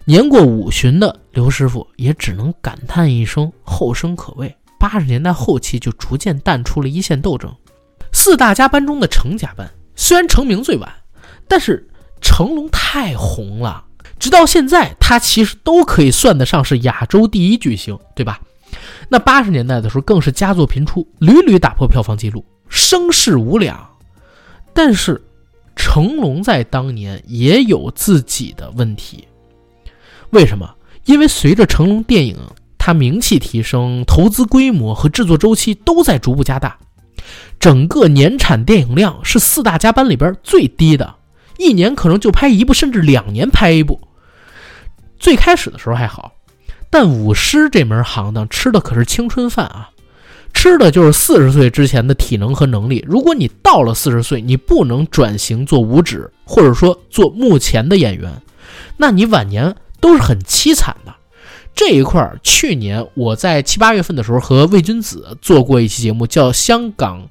[0.06, 4.56] 年过五旬的刘师傅也只能感叹一声后生可畏。
[4.80, 7.54] 八十年代后期就逐渐淡出了一线斗争。
[8.16, 10.90] 四大家班中的成家班虽然成名最晚，
[11.50, 11.86] 但是
[12.22, 13.84] 成龙太红了，
[14.18, 18.40] 直到现在他其实都可以算得上是亚洲第一巨星，对吧？
[19.10, 23.86] 那八十年代的时候更是佳作频出，屡屡打破票房纪录，声势无两。
[24.74, 25.22] 但是，
[25.76, 29.28] 成龙在当年也有自己的问题。
[30.30, 30.74] 为什么？
[31.04, 32.38] 因为随着成龙电影
[32.78, 36.80] 他名气提升，投资规模和制作周期都在逐步加大，
[37.60, 41.16] 整个年产电影量是四大家班里边最低的，
[41.58, 44.00] 一年可能就拍一部，甚至两年拍一部。
[45.20, 46.34] 最开始的时候还好，
[46.90, 49.90] 但武师这门行当吃的可是青春饭啊。
[50.54, 53.04] 吃的就是四十岁之前的体能和能力。
[53.06, 58.42] 如果你到了四十岁，你不能转型做武指，或者说做目前的演员，
[58.96, 61.14] 那你晚年都是很凄惨的。
[61.76, 67.28] 这一块儿，去年我在七八月份的时候和魏君子做过一期节目，叫《香港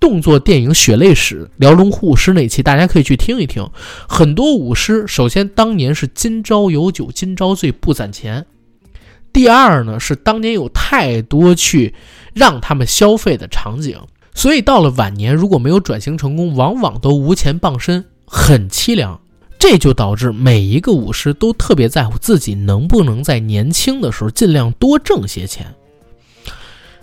[0.00, 3.70] 动作电影血泪史》，辽龙虎师那期，大家可以去听一听。
[4.08, 8.42] 很多舞狮，首先当年是今朝有酒今朝醉，不攒钱；
[9.32, 11.94] 第二呢，是当年有太多去
[12.34, 13.96] 让他们消费的场景，
[14.34, 19.20] 所以到了晚年如果没有转型成功，往往都无钱傍身，很凄凉。
[19.58, 25.74] 这就导致每一个舞狮都特别在乎自己能不能在年轻的时候尽量多挣些钱。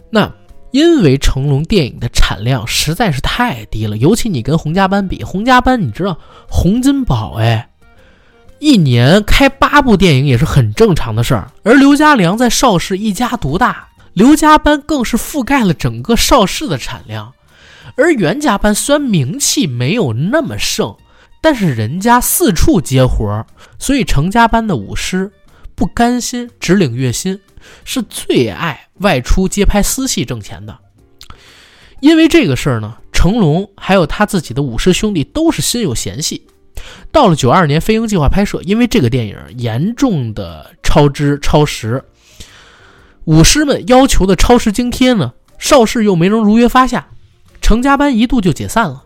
[0.09, 0.31] 那
[0.71, 6.17] 因为成龙电影的产量实在是太低了，尤其你跟洪家班比，洪家班你知道
[6.49, 7.69] 洪金宝哎，
[8.59, 17.33] 一年开八部电影也是很正常的事儿，而刘家良在邵氏一家独大，刘家班更是覆盖了整个邵氏的产量，
[17.97, 20.95] 而袁家班虽然名气没有那么盛。
[21.45, 23.45] 但是人家四处接活儿，
[23.77, 25.31] 所以成家班的舞狮
[25.75, 27.39] 不甘心只领月薪，
[27.83, 30.75] 是最爱外出接拍私戏挣钱的。
[31.99, 36.47] 因为这个事儿呢，成龙还有他自己的舞狮兄弟都是心有嫌隙。
[37.11, 42.03] 到了九二年飞鹰计划拍摄，因为这个电影严重的超支超时，
[43.25, 47.09] 舞狮们要求的超时津贴呢，邵氏又没能如约发下，
[47.61, 49.04] 成家班一度就解散了。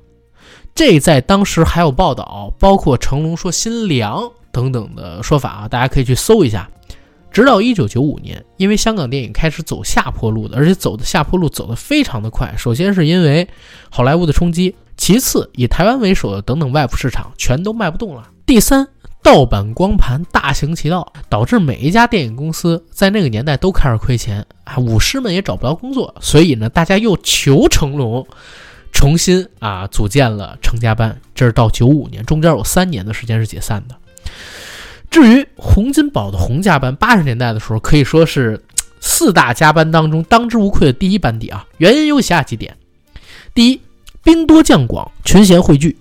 [0.74, 6.70] 这在当时还有报道，包括成龙说心凉等等的说法啊，大家可以去搜一下。
[7.32, 12.56] 直到一九九五年，因为香港电影开始走下坡路的，而且走的下坡路走得非常的快。
[12.58, 13.48] 首先是因为
[13.90, 18.28] 好莱坞的冲击，其次以台湾为首的等等外部市场全都卖不动了。
[18.48, 18.88] 第三，
[19.22, 28.26] 盗版光盘大行其道，导致每一家电影公司在那个年代都开始亏钱啊，武师们也找不着工作，所以呢，大家又求成龙。
[28.92, 33.96] 重新啊，组建了成家班，这是到九五年，中间有三年的时间是解散的。
[35.10, 38.62] 至于洪金宝的洪家班，八十年代的时候可以说是
[39.00, 41.66] 四大家班当中当之无愧的第一班底啊。
[41.78, 42.76] 原因有以下几点：
[43.54, 43.82] 第一，
[44.22, 45.98] 兵多将广，群贤汇聚。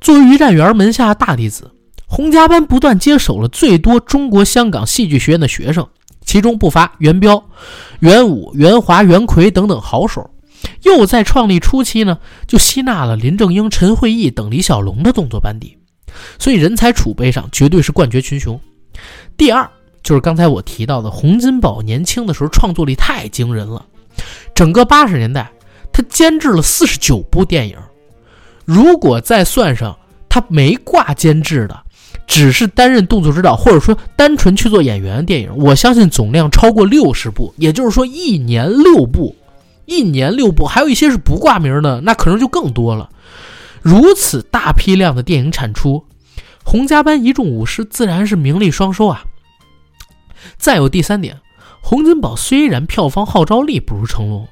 [0.00, 1.70] 作为于占元门下的大弟子，
[2.06, 5.88] 洪家班不断接手了最多中国香港戏剧学院的学生，
[6.24, 7.42] 其中不乏元彪、
[8.00, 10.30] 元武、元华、元奎等等好手。
[10.82, 15.76] 又在创立初期呢，就吸纳了林正英、陈慧义等李小龙的动作班底，
[16.38, 18.58] 所以人才储备上绝对是冠绝群雄。
[19.36, 19.68] 第二
[20.02, 23.84] 就是刚才我提到的洪金宝年轻的时候创作力太惊人了，
[24.54, 25.50] 整个八十年代
[25.92, 27.76] 他监制了四十九部电影，
[28.64, 29.96] 如果再算上
[30.28, 31.78] 他没挂监制的，
[32.26, 39.34] 只是担任动作指导或者说单纯去做演员的电影，我相信总量超过六十部，也就是说一年六部。
[39.86, 43.08] 一年六部，还有一些是不挂名的，那可能就更多了。
[43.80, 46.04] 如此大批量的电影产出，
[46.64, 49.24] 洪家班一众武师自然是名利双收啊。
[50.58, 51.40] 再有第三点，
[51.80, 54.48] 洪金宝虽然票房号召力不如成龙，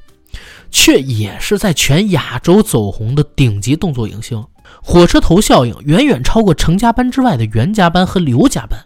[0.71, 4.45] 却也是在全亚洲走红的顶级动作影星，
[4.83, 8.79] 火车头效应远远超过成家班之外的袁家班和刘家班。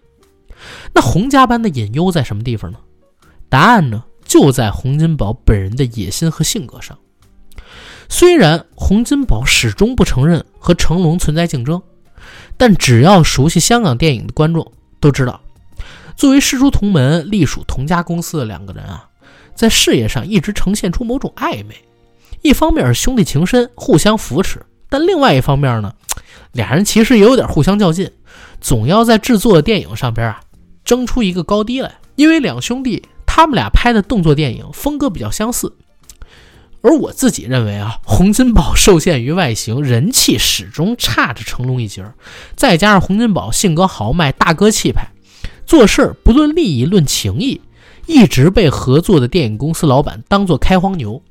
[0.95, 2.79] 那洪家班的隐忧在什么地方呢？
[3.49, 4.05] 答案呢？
[4.29, 6.97] 就在洪金宝本人的野心和性格上。
[8.11, 11.83] 虽然洪金宝始终不承认和成龙存在竞争，
[12.57, 14.71] 但只要熟悉香港电影的观众
[15.01, 15.41] 都知道，
[16.15, 19.09] 作为师出同门、隶属同家公司的两个人啊，
[19.55, 21.75] 在事业上一直呈现出某种暧昧。
[22.43, 25.95] 一方面是兄弟情深，互相扶持；但另外一方面呢，
[26.53, 28.11] 俩人其实也有点互相较劲，
[28.61, 30.41] 总要在制作的电影上边啊
[30.85, 31.95] 争出一个高低来。
[32.17, 33.03] 因为两兄弟。
[33.39, 35.73] 他们俩拍的动作电影风格比较相似，
[36.83, 42.15] 而我自己认为啊，洪金宝受限于外形，人气始终差着成龙一截儿。
[42.57, 45.13] 再加上洪金宝性格豪迈，大哥气派，
[45.65, 47.61] 做事不论利益论情义，
[48.07, 51.23] 一直被合作的电影公司老板当做开荒牛，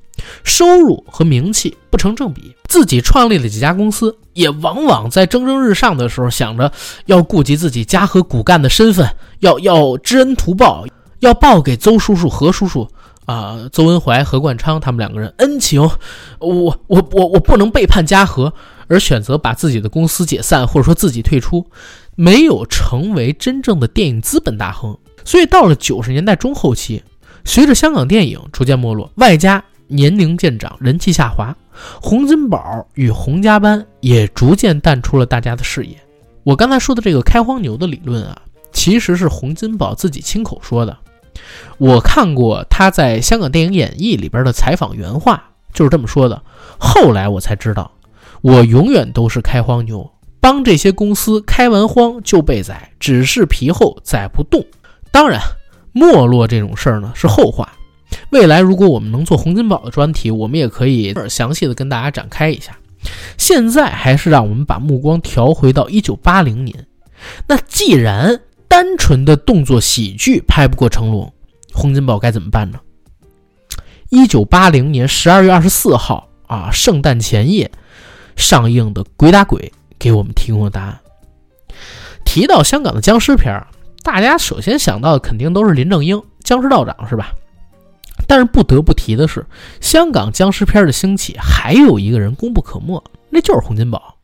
[0.46, 2.56] 收入和名气不成正比。
[2.70, 6.72] 自己创立了几家公司，也往往在蒸蒸日上的时候想着
[7.08, 10.86] 要顾及自己家和骨干的身份，要要知恩图报。
[11.20, 12.88] 要报给邹叔叔、何叔叔
[13.26, 15.82] 啊，邹文怀、何冠昌他们两个人恩情，
[16.40, 18.54] 我我我我不能背叛家和，
[18.88, 21.66] 而选择把自己的公司解散，或者说自己退出，
[22.16, 24.98] 没有成为真正的电影资本大亨。
[25.26, 27.04] 所以到了九十年代中后期，
[27.44, 31.54] 随着香港电影逐渐没落，外加年龄渐长、人气下滑，
[32.02, 35.98] 洪金宝与洪家班也逐渐淡出了大家的视野。
[36.44, 38.42] 我刚才说的这个开荒牛的理论啊，
[38.72, 40.98] 其实是洪金宝自己亲口说的。
[41.78, 46.42] 我看过他在香港电影演义里边的采访原话，就是这么说的。
[46.78, 47.92] 后来我才知道，
[48.42, 54.66] 我永远都是开荒牛，帮这些公司开完荒就被宰，只是皮厚宰不动。
[55.12, 55.42] 当然，
[55.94, 57.74] 没落这种事儿呢是后话。
[58.30, 62.78] 未来如果我们能做洪金宝的专题，我们也可以详细的跟大家展开一下。
[63.38, 66.88] 现在还是让我们把目光调回到一九八零年。
[67.48, 71.34] 那既然单纯的动作喜剧拍不过成龙，
[71.74, 72.80] 洪金宝该怎么办呢？
[74.10, 77.70] 一九八零年十二月二十四号啊，圣诞前夜
[78.36, 81.00] 上映的《鬼打鬼》给我们提供了答案。
[82.26, 83.68] 提到香港的僵尸片儿
[84.04, 87.32] 大家首先想到的肯定都是林正英僵尸道长，是吧？
[88.28, 89.46] 但是不得不提的是，
[89.82, 94.18] 香港僵尸片的兴起还有一个人功不可没，那就是洪金宝。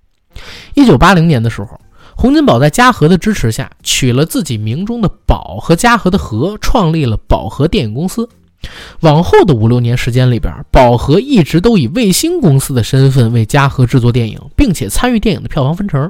[0.74, 1.80] 一九八零年的时候。
[2.16, 8.28] 洪金宝在嘉禾的支持下，取了自己名中的“宝”和嘉禾的“禾”，创立了宝禾电影公司。
[9.02, 16.10] 往后的五六年时间里边，宝禾一直都以卫星公司的身份为嘉禾制作电影，并且参与电影的票房分成。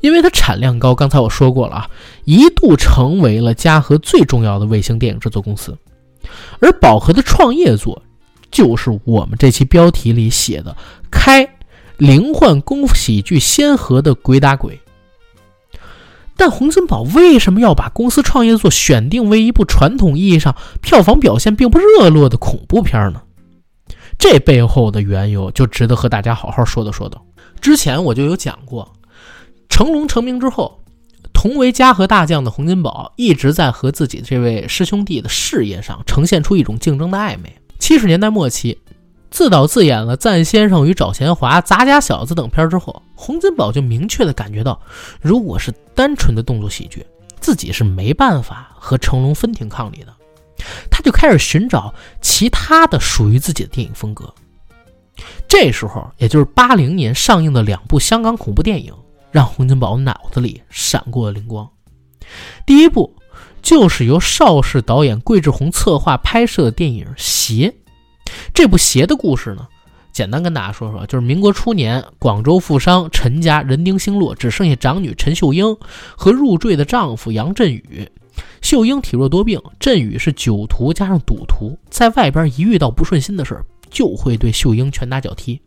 [0.00, 1.90] 因为它产量高，刚才我说过了啊，
[2.24, 5.76] 一度成为了嘉禾最重要的卫星电影制作公司。
[6.60, 8.02] 而宝禾的创业作，
[8.50, 10.76] 就是我们这期标题里写的
[11.08, 11.48] “开
[11.98, 14.80] 灵幻功夫喜剧先河的鬼打鬼”。
[16.40, 23.20] 但洪金宝为什么要把公司创业作选定为一部传统意义上票房表现并不热络的恐怖片呢？
[24.18, 27.22] 这背后的缘由就值得和大家好好说道说道。
[27.60, 28.90] 之前我就有讲过，
[29.68, 30.80] 成龙成名之后，
[31.34, 37.54] 同为嘉禾大将的洪金宝一直在和自己这位师兄弟的事业上呈现出一种竞争的暧昧。
[37.78, 38.78] 七十年代末期。
[39.30, 44.80] 自导自演了《赞先生与找钱华》《杂家小子》等片之后，洪金宝就明确的感觉到，
[45.20, 47.06] 如果是单纯的动作喜剧，
[47.38, 50.12] 自己是没办法和成龙分庭抗礼的。
[50.90, 54.32] 他就开始寻找其他的属于自己的电影风格。
[55.48, 58.92] 这时候，也就是八零年上映的两部香港恐怖电影，
[59.30, 61.68] 让洪金宝脑子里闪过了灵光。
[62.66, 63.16] 第一部
[63.62, 67.68] 就是由邵氏导演桂志红策划拍摄的电影《邪》。
[68.52, 69.66] 这部邪的故事呢，
[70.12, 75.76] 简单跟大家说说，就是民国初年，广州富商陈家人丁兴落，只剩下长女陈秀英
[76.16, 78.08] 和入赘的丈夫杨振宇。
[78.62, 83.60] 秀英体弱多病，振宇是酒徒加上赌徒，在外边一遇到不顺心的事，
[83.90, 85.60] 就会对秀英拳打脚踢。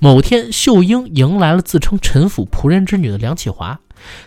[0.00, 3.78] 某天，秀英迎来了自称陈府仆人之女的梁启华，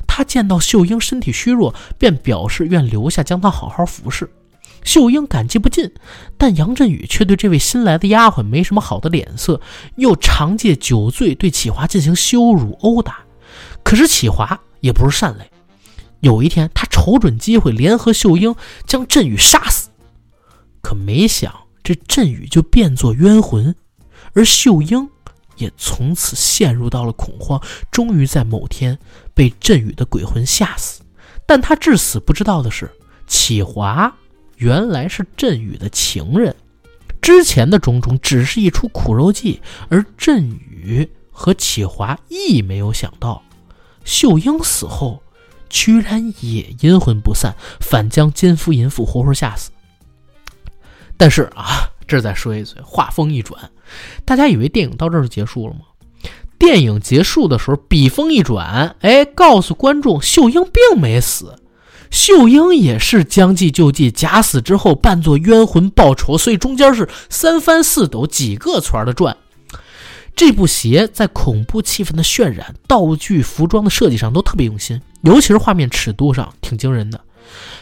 [0.08, 4.30] 他见到秀英身体虚弱，便表示愿留下将她好好服侍。
[4.84, 5.92] 秀英感激不尽，
[6.38, 9.62] 但杨振宇却对这位新来的丫鬟没什么好的脸色，
[9.96, 13.20] 又常借酒醉对启华进行羞辱殴打。
[13.84, 15.50] 可是启华也不是善类，
[16.22, 18.56] 有一天他瞅准机会，联合秀英
[18.86, 19.90] 将振宇杀死。
[20.82, 21.54] 可没想
[21.84, 23.76] 这振宇就变作冤魂，
[24.34, 25.10] 而秀英
[25.58, 27.62] 也从此陷入到了恐慌，
[27.92, 28.98] 终于在某天
[29.34, 31.02] 被振宇的鬼魂吓死。
[31.46, 32.90] 但他至死不知道的是，
[33.28, 34.14] 启华。
[34.64, 36.56] 原来是振宇的情人，
[37.22, 39.60] 之前的种种只是一出苦肉计，
[39.90, 43.44] 而振宇和启华亦没有想到，
[44.06, 45.22] 秀英死后
[45.68, 49.70] 居然也阴魂不散，反将奸夫淫妇活活吓死。
[51.18, 53.70] 但是啊，这再说一嘴，话锋一转，
[54.24, 55.82] 大家以为电影到这儿就结束了吗？
[56.58, 61.60] 电影结束的时候，笔锋一转，哎，告诉观众，秀英并没死。
[62.14, 69.36] 秀英也是将计就计，假死之后扮作冤魂报仇，所以中间是三翻四抖，几个圈的转。
[70.36, 77.20] 这部鞋在恐怖气氛的渲染、道具、服装的设计上都特别用心，尤其是画面尺度上挺惊人的。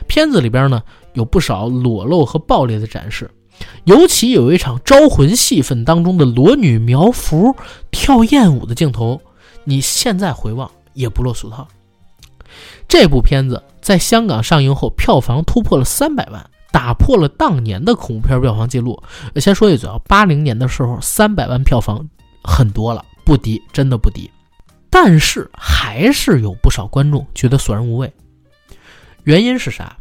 [0.08, 3.30] 片子里边呢有不少裸露和暴力的展示，
[3.84, 7.54] 尤其有一场招魂戏份当中的裸女苗幅
[7.92, 9.20] 跳艳舞的镜头，
[9.66, 11.68] 你现在回望也不落俗套。
[12.88, 13.62] 这部片子。
[13.82, 19.02] 在香港上映后，票房突破了三百万，打破了当年的恐怖片票房记录。
[19.38, 22.08] 先说一嘴啊，八零年的时候，三百万票房
[22.44, 24.30] 很多了，不低，真的不低。
[24.90, 28.12] 但是还是有不少观众觉得索然无味。
[29.24, 29.98] 原因是啥？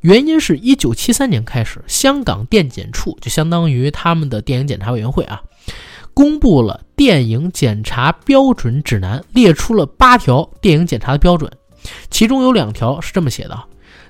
[0.00, 5.42] 原因是一九七三年开始，香港电检处就相当于他们的电影检查委员会啊，
[6.12, 11.50] 公布了电影检查标准指南，列出了八条电影检查的标准。
[12.10, 13.58] 其中有两条是这么写的：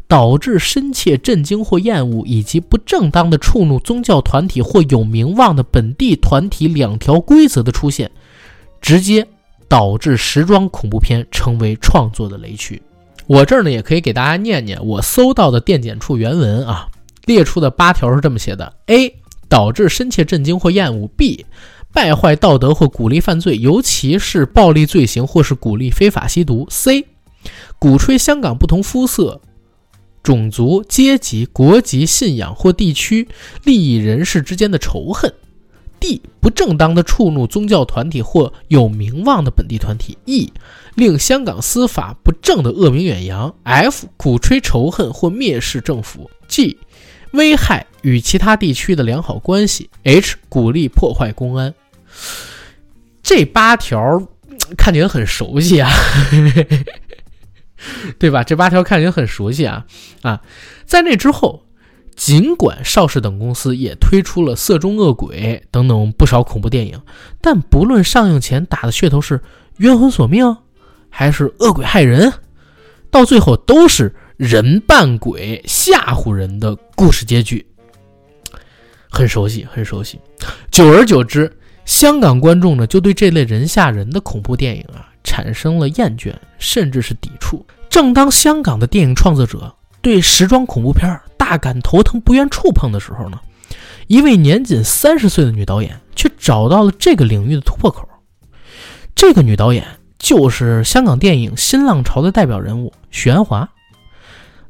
[0.06, 8.10] 导致深切震惊或厌恶，以及不正当的触怒宗教团体或有名望的本地团体两条规则的出现，
[8.80, 9.26] 直接
[9.68, 12.80] 导致时装恐怖片成为创作的雷区。
[13.26, 16.86] 我这儿呢也可以给大家念念我搜到的电检处原文啊，
[17.24, 19.14] 列出的八条是这么写的：A.
[19.48, 21.44] 导致深切震惊或厌恶；B.
[21.92, 27.04] 败坏道德或鼓励犯罪，尤其是暴力罪行或是鼓励非法吸毒；C.
[27.78, 29.40] 鼓吹香港不同肤色
[30.22, 33.28] 种族、阶级、国籍、信仰或地区
[33.62, 35.32] 利益人士之间的仇恨
[36.00, 36.20] ；D.
[36.40, 40.50] 不正当的触怒宗教团体或有名望的本地团体；E.
[40.94, 44.04] 令香港司法不正的恶名远扬；F.
[44.16, 46.78] 鼓吹仇恨或蔑视政府；G.
[47.32, 50.34] 危害与其他地区的良好关系；H.
[50.48, 51.74] 鼓励破坏公安。
[53.22, 54.22] 这八条
[54.76, 55.90] 看起来很熟悉啊。
[58.18, 58.42] 对吧？
[58.42, 59.84] 这八条看起来很熟悉啊
[60.22, 60.40] 啊！
[60.86, 61.66] 在那之后，
[62.16, 67.00] 尽管邵氏等公司也推出了《色中恶鬼》等等不少恐怖电影，
[67.40, 69.40] 但不论上映前打的噱头是
[69.78, 70.56] 冤魂索命，
[71.10, 72.32] 还是恶鬼害人，
[73.10, 77.66] 到最后都是人扮鬼吓唬人的故事结局。
[79.10, 80.18] 很熟悉，很熟悉。
[80.70, 81.52] 久而久之，
[81.84, 85.10] 香港观众呢就对这类人吓人的恐怖电影啊。
[85.26, 87.64] 产生了厌倦，甚至是抵触。
[87.94, 89.72] 正当香港的电影创作者
[90.02, 93.38] 对时装恐怖片大感头疼、不愿触碰的时候呢，
[94.08, 98.04] 一位年仅三十岁的女导演却找到了这个领域的突破口。
[99.14, 99.86] 这个女导演
[100.18, 103.70] 就是香港电影新浪潮的代表人物许鞍华，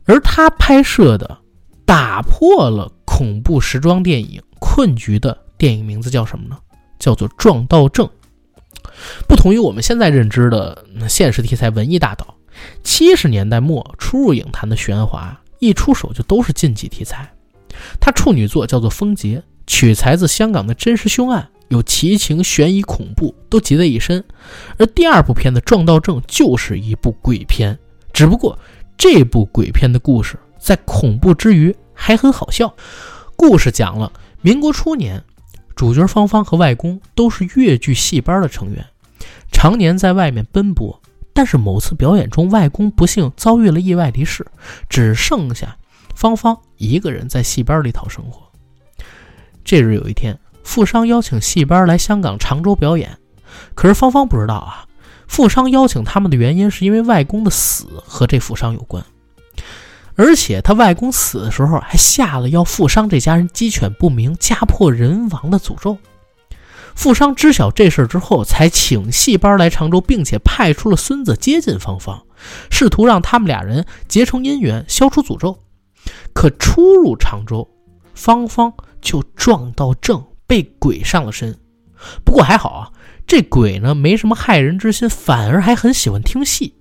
[0.05, 1.39] 而她拍摄的
[1.87, 6.59] 打破了恐怖时装电影困局的电影名字叫什么呢？
[6.99, 8.07] 叫做《撞到正》。
[9.27, 12.35] 不同于我们现在认知的现实题材文艺大导，
[12.83, 17.31] 七十年代末初入影坛的徐安华一出手就都是禁忌题材。
[18.01, 24.25] 他处女作叫做《风劫》，取材自香港的真实凶案，有奇情、悬疑、恐怖都集在一身。
[24.79, 27.79] 而第二部片的《撞到正》就是一部鬼片，
[28.13, 28.59] 只不过
[28.97, 32.75] 这部鬼片的故事在恐怖之余还很好笑。
[33.37, 35.23] 故事讲了民国初年。
[35.77, 38.87] 主角芳芳和外公都是越剧戏班的成员，
[39.51, 41.03] 常年在外面奔波。
[41.35, 44.47] 但是某次表演中，外公不幸遭遇了意外离世，
[44.89, 45.77] 只剩下
[46.15, 48.41] 芳芳一个人在戏班里讨生活。
[49.65, 53.19] 这日有一天，富商邀请戏班来香港常州表演，
[53.75, 54.87] 可是芳芳不知道啊，
[55.27, 59.05] 富商邀请他们的原因是因为外公的死和这富商有关。
[60.17, 65.99] 而且他外公死的时候还下了要富商这家人鸡犬不宁、家破人亡的诅咒。
[66.95, 72.25] 富商知晓这事之后，才请戏班来常州，并且派出了孙子接近芳芳，
[72.71, 75.59] 试图让他们俩人结成姻缘，消除诅咒。
[76.33, 77.69] 可初入常州，
[78.15, 81.59] 芳芳就撞到正，被鬼上了身。
[82.25, 82.91] 不过还好啊，
[83.27, 86.75] 这鬼呢没什么害人之心，反而还很喜欢听戏。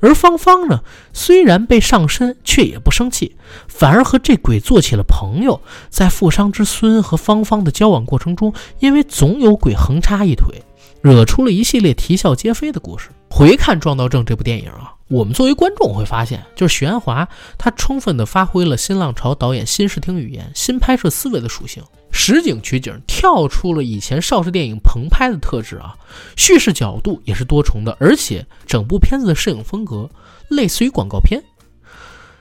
[0.00, 0.80] 而芳芳呢，
[1.12, 3.36] 虽然被上身，却也不生气，
[3.68, 5.60] 反而和这鬼做起了朋友。
[5.88, 10.62] 在富商之孙和芳芳的交往过程中，因为总有鬼横插一腿，
[11.02, 13.08] 惹出了一系列啼笑皆非的故事。
[13.30, 14.94] 回看《撞到正》这部电影啊。
[15.08, 17.28] 我们作为观众会发现，就是许鞍华，
[17.58, 25.94] 他充分的发挥了新浪潮导演新视听语言、新拍摄思维的属性，实景取景，跳出了以前邵氏电影棚拍的特质啊，
[26.36, 30.10] 叙事角度也是多重的，而且整部片子的摄影风格
[30.48, 31.42] 类似于广告片，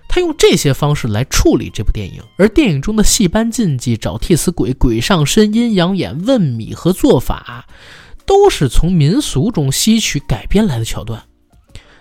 [0.08, 7.68] 他用这些方式来处理这部电影，而电影中的戏班禁忌、找替死鬼、鬼上身、阴阳眼、问米和做法，
[8.26, 11.24] 都是从民俗中吸取改编来的桥段。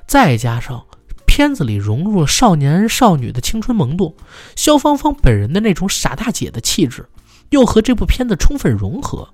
[0.06, 0.86] 再加上
[1.26, 4.16] 片子里融入了少年少女的青春萌动，
[4.56, 7.06] 肖芳芳本人的那种傻大姐的气质，
[7.50, 9.28] 又和这部片子充分融合，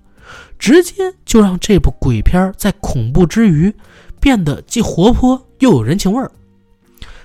[0.59, 3.75] 直接就让这部鬼片在恐怖之余
[4.21, 6.31] 变得既活泼又有人情味儿。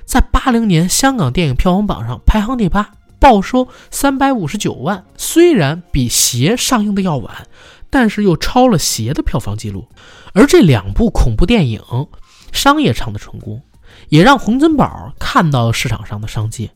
[0.06, 7.48] 在八零年香港电影票房榜上排行第八，报收三百五十九万，虽然比《邪》上映的要晚，
[7.90, 9.88] 但是又超了《邪》的票房记录。
[10.34, 11.82] 而这两部恐怖电影。
[12.52, 13.62] 商业上的成功，
[14.08, 16.72] 也让洪金宝看到了市场上的商机。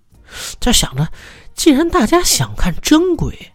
[0.59, 1.07] 就想着，
[1.55, 3.53] 既然大家想看真鬼，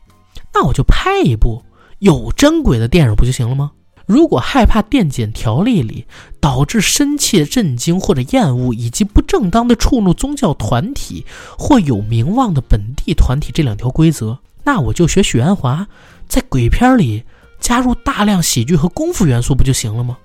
[0.61, 1.63] 那我就拍一部
[2.01, 3.71] 有真鬼的电影不就行了吗？
[4.07, 6.05] 如果害怕电检条例里
[6.41, 11.25] 导致深切震惊或者厌恶，以及不正当的触怒宗教团体
[11.57, 15.87] 或有名望的本地团体这两条规则，那我就学许鞍华，
[16.27, 17.23] 在鬼片里
[17.61, 20.19] 加入大量喜剧和功夫元素不就行了吗？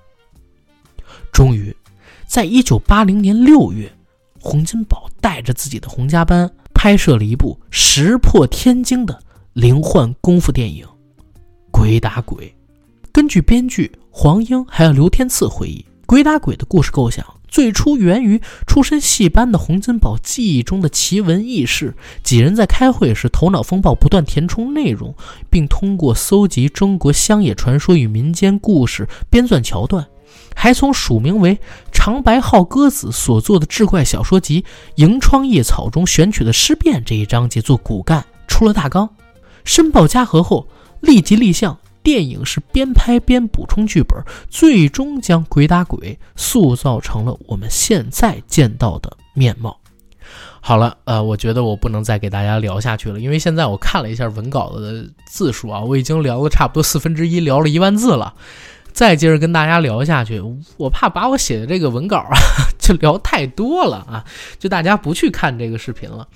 [1.30, 1.74] 终于。
[2.26, 3.92] 在一九八零年六月，
[4.40, 9.22] 洪金宝带着自己的洪家班拍摄了一部石破天惊的
[9.54, 10.84] 灵幻功夫电影
[11.70, 12.46] 《鬼打鬼》。
[13.12, 21.94] 根据编剧黄英还有刘天赐回忆，《鬼打鬼》的故事构想最初源于出身戏班的洪金宝记忆中的奇闻异事。
[22.24, 25.14] 几人在开会时头脑风暴，不断填充内容，
[25.48, 30.04] 并通过搜集中国乡野传说与民间故事编撰桥段。
[30.56, 31.56] 还从署名为
[31.94, 32.20] “长”。
[32.24, 34.62] 白号鸽子所作的志怪小说集
[34.96, 39.08] 《萤窗夜草》中选取的尸变这一章节做骨干，出了大纲，
[39.64, 40.68] 申报嘉禾后
[41.00, 41.76] 立即立项。
[42.02, 49.80] 电影是边拍边补充剧本，最终将鬼打鬼塑造成了我们现在见到的面貌。
[50.60, 58.34] 好了，呃，我觉得我不能再给大家聊下去了，因为现在我看了一下文稿的字数啊，我已经聊了差不多四分之一，聊了一万字了。
[58.92, 60.42] 再接着跟大家聊下去，
[60.76, 62.36] 我怕把我写的这个文稿啊
[62.78, 64.22] 就聊太多了啊，
[64.58, 66.28] 就大家不去看这个视频了。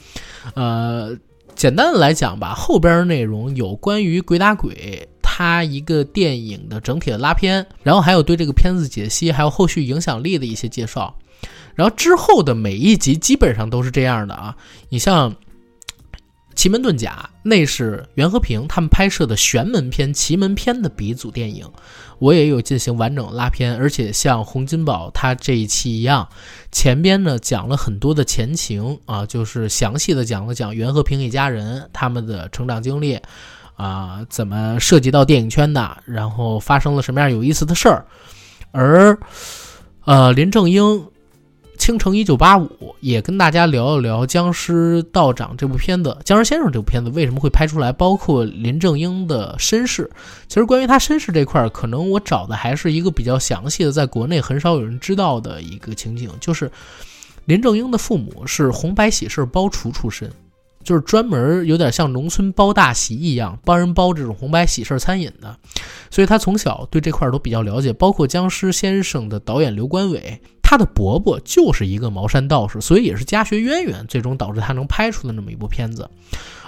[0.54, 1.14] 呃，
[1.58, 5.08] 简单的来讲吧，后边的内容有关于鬼打鬼。
[5.20, 11.12] 他一个电影的整体的拉片，然后还有对这个片子解析，还有后续影响力的一些介绍，
[11.74, 14.56] 然后之后的每一集基本上都是这样的啊。
[14.88, 15.32] 你像
[16.58, 21.64] 《奇门遁甲》，那是袁和平他们拍摄的玄门篇、奇门篇的鼻祖电影，
[22.18, 26.28] 我也有进行完整拉片，而且像洪金宝他这一期一样，
[26.72, 33.20] 前边呢讲了很多的前情啊，就是详细的讲了讲袁和平一家人他们的成长经历。
[33.76, 35.98] 啊，怎么涉及到电影圈的？
[36.06, 38.04] 然后发生了什么样有意思的事儿？
[38.72, 39.16] 而，
[40.04, 40.82] 呃，林正英
[41.78, 42.66] 《倾城一九八五》
[43.00, 47.92] 也跟大家聊一聊《僵尸道长》这部片子，《僵尸先生》这部片子为什么会拍出来？
[47.92, 50.10] 包括林正英的身世。
[50.48, 56.70] 其实关于他身世这块儿，可能我找的还是一个比较详细的，在国内很少有人知道的一个情景，就是
[57.46, 60.30] 林正英的父母是红白喜事包厨出身。
[60.84, 65.54] 就是专门有点像农村包大席一样，帮人包这种红白喜事餐饮的，
[66.10, 67.92] 所以他从小对这块都比较了解。
[67.92, 76.10] 包括《僵尸先生》的导演刘关伟，他的伯伯就是一个茅山道士，所以也是家学渊源，最终导致他能拍出的那么一部片子。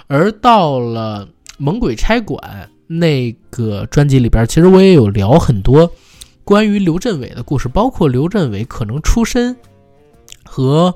[0.07, 1.27] 而到了
[1.59, 5.91] 《猛鬼差馆》那个专辑里边，其实我也有聊很多
[6.43, 9.55] 关于刘镇伟的故事，包括刘镇伟可能出身
[10.43, 10.95] 和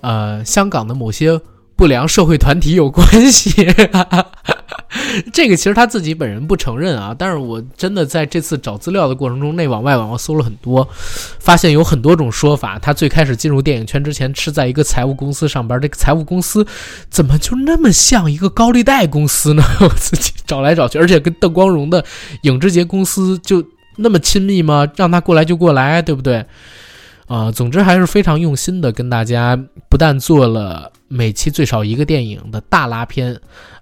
[0.00, 1.38] 呃香港的某些。
[1.82, 3.50] 不良社会团体有关系，
[5.34, 7.12] 这个其实他自己本人不承认啊。
[7.18, 10.88] 但是我真的在这次找资料的过程中，内网外网我搜了很多，
[11.40, 12.78] 发现有很多种说法。
[12.78, 16.64] 他最开始进入电影圈之前是在一个财务公司上班，这个财务公司
[17.10, 19.64] 怎么就那么像一个高利贷公司呢？
[19.82, 22.04] 我自己找来找去，而且跟邓光荣的
[22.42, 23.60] 影之杰公司就
[23.96, 24.86] 那么亲密吗？
[24.94, 26.46] 让他过来就过来，对不对？
[27.32, 29.58] 啊，总之还是非常用心的，跟大家
[29.88, 33.34] 不但做了每期最少一个电影的大拉片，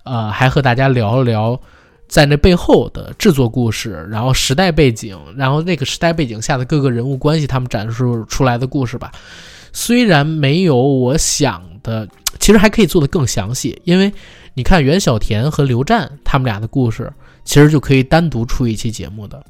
[0.05, 1.61] 呃，还和大家聊一聊
[2.07, 9.11] 在那背后的制作故事，然后时代背景，然后那个时代背景下的各个人物关系，他们展示出来的故事吧。
[9.73, 12.07] 虽然没有我想的，
[12.39, 14.13] 其实还可以做得更详细，因为
[14.55, 17.13] 你看袁小田和刘湛他们俩的故事，
[17.45, 19.45] 其实就可以单独出一期节目的。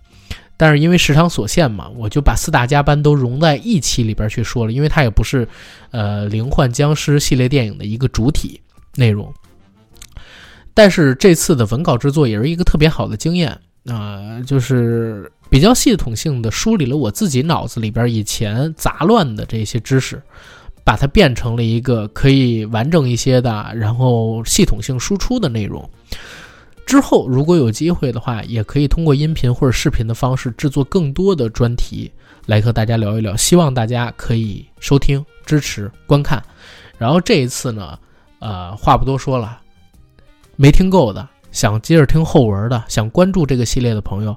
[0.60, 5.48] 但是因为时长所限嘛，我就把四大家班都融在一期里边去说了，因为它也不是，
[5.90, 8.60] 呃，灵幻僵尸系列电影的一个主体
[8.94, 9.32] 内容。
[10.74, 20.22] 但是这次的文稿制作也是一个特别好的经验啊，就是比较系统性的梳理了我自己脑子里边以前杂乱的这些知识，
[20.84, 25.88] 把它变成了一个可以完整一些的，然后系统性输出的内容。
[26.90, 32.10] 之后，如果有机会的话，也可以通过音频或者视频的方式制作更多的专题
[32.46, 33.36] 来和大家聊一聊。
[33.36, 36.42] 希望大家可以收听、支持、观看。
[36.98, 37.96] 然后这一次呢，
[38.40, 39.60] 呃，话不多说了，
[40.56, 44.36] 没听够的，想接着听后文的，想关注这个系列的朋友，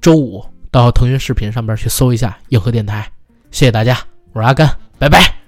[0.00, 3.10] 周五到腾讯视频上边去搜一下硬核电台。
[3.50, 3.98] 谢谢大家，
[4.32, 5.39] 我是阿甘，拜拜。